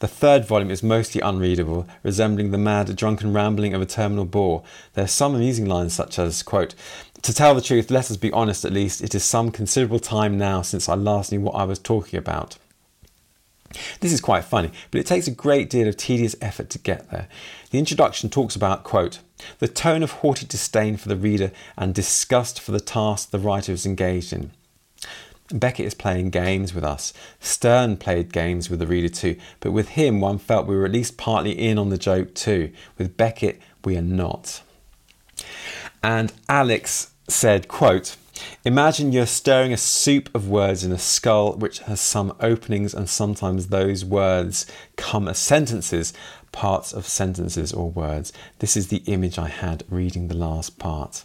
The 0.00 0.06
third 0.06 0.44
volume 0.44 0.70
is 0.70 0.84
mostly 0.84 1.20
unreadable, 1.20 1.88
resembling 2.04 2.52
the 2.52 2.58
mad, 2.58 2.94
drunken 2.94 3.32
rambling 3.32 3.74
of 3.74 3.82
a 3.82 3.86
terminal 3.86 4.24
bore. 4.24 4.62
There 4.94 5.04
are 5.04 5.08
some 5.08 5.34
amusing 5.34 5.66
lines 5.66 5.94
such 5.94 6.18
as, 6.18 6.44
quote, 6.44 6.76
to 7.22 7.34
tell 7.34 7.54
the 7.54 7.60
truth, 7.60 7.90
let 7.90 8.10
us 8.10 8.16
be 8.16 8.32
honest 8.32 8.64
at 8.64 8.72
least, 8.72 9.00
it 9.00 9.14
is 9.14 9.24
some 9.24 9.50
considerable 9.50 10.00
time 10.00 10.38
now 10.38 10.62
since 10.62 10.88
I 10.88 10.94
last 10.94 11.32
knew 11.32 11.40
what 11.40 11.56
I 11.56 11.64
was 11.64 11.78
talking 11.78 12.18
about. 12.18 12.56
This 14.00 14.12
is 14.12 14.20
quite 14.20 14.44
funny, 14.44 14.70
but 14.90 15.00
it 15.00 15.06
takes 15.06 15.26
a 15.26 15.32
great 15.32 15.70
deal 15.70 15.88
of 15.88 15.96
tedious 15.96 16.36
effort 16.40 16.70
to 16.70 16.78
get 16.78 17.10
there. 17.10 17.28
The 17.70 17.78
introduction 17.78 18.30
talks 18.30 18.56
about, 18.56 18.84
quote, 18.84 19.20
the 19.58 19.68
tone 19.68 20.02
of 20.02 20.12
haughty 20.12 20.46
disdain 20.46 20.96
for 20.96 21.08
the 21.08 21.16
reader 21.16 21.50
and 21.76 21.94
disgust 21.94 22.60
for 22.60 22.72
the 22.72 22.80
task 22.80 23.30
the 23.30 23.38
writer 23.38 23.72
is 23.72 23.86
engaged 23.86 24.32
in. 24.32 24.50
Beckett 25.52 25.86
is 25.86 25.94
playing 25.94 26.30
games 26.30 26.72
with 26.74 26.84
us. 26.84 27.12
Sterne 27.40 27.96
played 27.96 28.32
games 28.32 28.70
with 28.70 28.78
the 28.78 28.86
reader 28.86 29.08
too, 29.08 29.36
but 29.60 29.72
with 29.72 29.90
him 29.90 30.20
one 30.20 30.38
felt 30.38 30.66
we 30.66 30.76
were 30.76 30.86
at 30.86 30.92
least 30.92 31.16
partly 31.16 31.52
in 31.52 31.78
on 31.78 31.90
the 31.90 31.98
joke 31.98 32.34
too. 32.34 32.72
With 32.96 33.16
Beckett, 33.16 33.60
we 33.84 33.96
are 33.96 34.02
not. 34.02 34.62
And 36.02 36.32
Alex 36.48 37.12
said, 37.28 37.68
quote, 37.68 38.16
Imagine 38.64 39.12
you're 39.12 39.26
stirring 39.26 39.72
a 39.72 39.76
soup 39.76 40.32
of 40.34 40.48
words 40.48 40.84
in 40.84 40.92
a 40.92 40.98
skull 40.98 41.54
which 41.54 41.80
has 41.80 42.00
some 42.00 42.34
openings, 42.40 42.94
and 42.94 43.08
sometimes 43.08 43.68
those 43.68 44.04
words 44.04 44.66
come 44.96 45.28
as 45.28 45.38
sentences, 45.38 46.12
parts 46.52 46.92
of 46.92 47.06
sentences 47.06 47.72
or 47.72 47.90
words. 47.90 48.32
This 48.58 48.76
is 48.76 48.88
the 48.88 49.02
image 49.06 49.38
I 49.38 49.48
had 49.48 49.84
reading 49.88 50.28
the 50.28 50.36
last 50.36 50.78
part. 50.78 51.24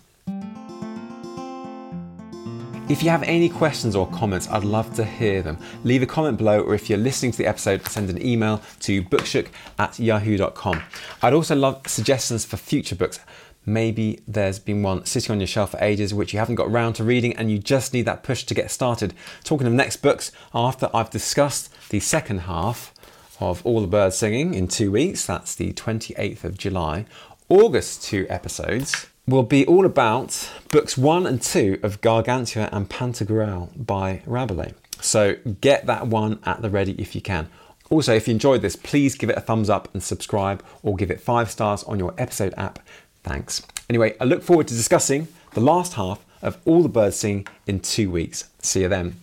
If 2.89 3.03
you 3.03 3.09
have 3.09 3.23
any 3.23 3.49
questions 3.49 3.97
or 3.97 4.07
comments, 4.07 4.47
I'd 4.47 4.63
love 4.63 4.95
to 4.95 5.03
hear 5.03 5.41
them. 5.41 5.57
Leave 5.83 6.03
a 6.03 6.05
comment 6.05 6.37
below, 6.37 6.61
or 6.61 6.73
if 6.73 6.89
you're 6.89 6.97
listening 6.97 7.33
to 7.33 7.37
the 7.37 7.45
episode, 7.45 7.85
send 7.85 8.09
an 8.09 8.25
email 8.25 8.61
to 8.79 9.03
bookshook 9.03 9.47
at 9.77 9.99
yahoo.com. 9.99 10.81
I'd 11.21 11.33
also 11.33 11.53
love 11.53 11.81
suggestions 11.85 12.45
for 12.45 12.55
future 12.55 12.95
books. 12.95 13.19
Maybe 13.67 14.21
there's 14.25 14.59
been 14.59 14.81
one 14.81 15.05
sitting 15.05 15.33
on 15.33 15.41
your 15.41 15.47
shelf 15.47 15.71
for 15.71 15.83
ages 15.83 16.13
which 16.13 16.31
you 16.31 16.39
haven't 16.39 16.55
got 16.55 16.67
around 16.67 16.93
to 16.93 17.03
reading 17.03 17.35
and 17.35 17.51
you 17.51 17.59
just 17.59 17.93
need 17.93 18.03
that 18.03 18.23
push 18.23 18.45
to 18.45 18.53
get 18.53 18.71
started. 18.71 19.13
Talking 19.43 19.67
of 19.67 19.73
next 19.73 19.97
books, 19.97 20.31
after 20.53 20.89
I've 20.93 21.09
discussed 21.09 21.69
the 21.89 21.99
second 21.99 22.39
half 22.39 22.93
of 23.41 23.63
All 23.65 23.81
the 23.81 23.87
Birds 23.87 24.17
Singing 24.17 24.53
in 24.53 24.69
two 24.69 24.89
weeks, 24.89 25.25
that's 25.25 25.53
the 25.53 25.73
28th 25.73 26.45
of 26.45 26.57
July, 26.57 27.05
August 27.49 28.03
two 28.03 28.25
episodes 28.29 29.07
will 29.27 29.43
be 29.43 29.65
all 29.65 29.85
about 29.85 30.49
books 30.71 30.97
one 30.97 31.27
and 31.27 31.41
two 31.41 31.77
of 31.83 31.99
Gargantua 31.99 32.69
and 32.71 32.89
Pantagruel 32.89 33.85
by 33.85 34.21
Rabelais. 34.25 34.73
So 35.01 35.35
get 35.59 35.85
that 35.87 36.07
one 36.07 36.39
at 36.45 36.61
the 36.61 36.69
ready 36.69 36.93
if 36.93 37.15
you 37.15 37.21
can. 37.21 37.49
Also, 37.89 38.13
if 38.13 38.27
you 38.27 38.33
enjoyed 38.33 38.61
this, 38.61 38.75
please 38.75 39.15
give 39.15 39.29
it 39.29 39.37
a 39.37 39.41
thumbs 39.41 39.69
up 39.69 39.93
and 39.93 40.03
subscribe 40.03 40.63
or 40.83 40.95
give 40.95 41.09
it 41.09 41.21
five 41.21 41.49
stars 41.49 41.83
on 41.83 41.99
your 41.99 42.13
episode 42.17 42.53
app. 42.57 42.79
Thanks. 43.27 43.61
Anyway, 43.89 44.15
I 44.21 44.23
look 44.23 44.41
forward 44.41 44.67
to 44.69 44.73
discussing 44.73 45.27
the 45.53 45.61
last 45.61 45.93
half 45.93 46.23
of 46.41 46.57
all 46.65 46.81
the 46.81 46.89
bird 46.89 47.13
singing 47.13 47.47
in 47.65 47.81
two 47.81 48.09
weeks. 48.09 48.49
See 48.61 48.81
you 48.81 48.87
then. 48.87 49.15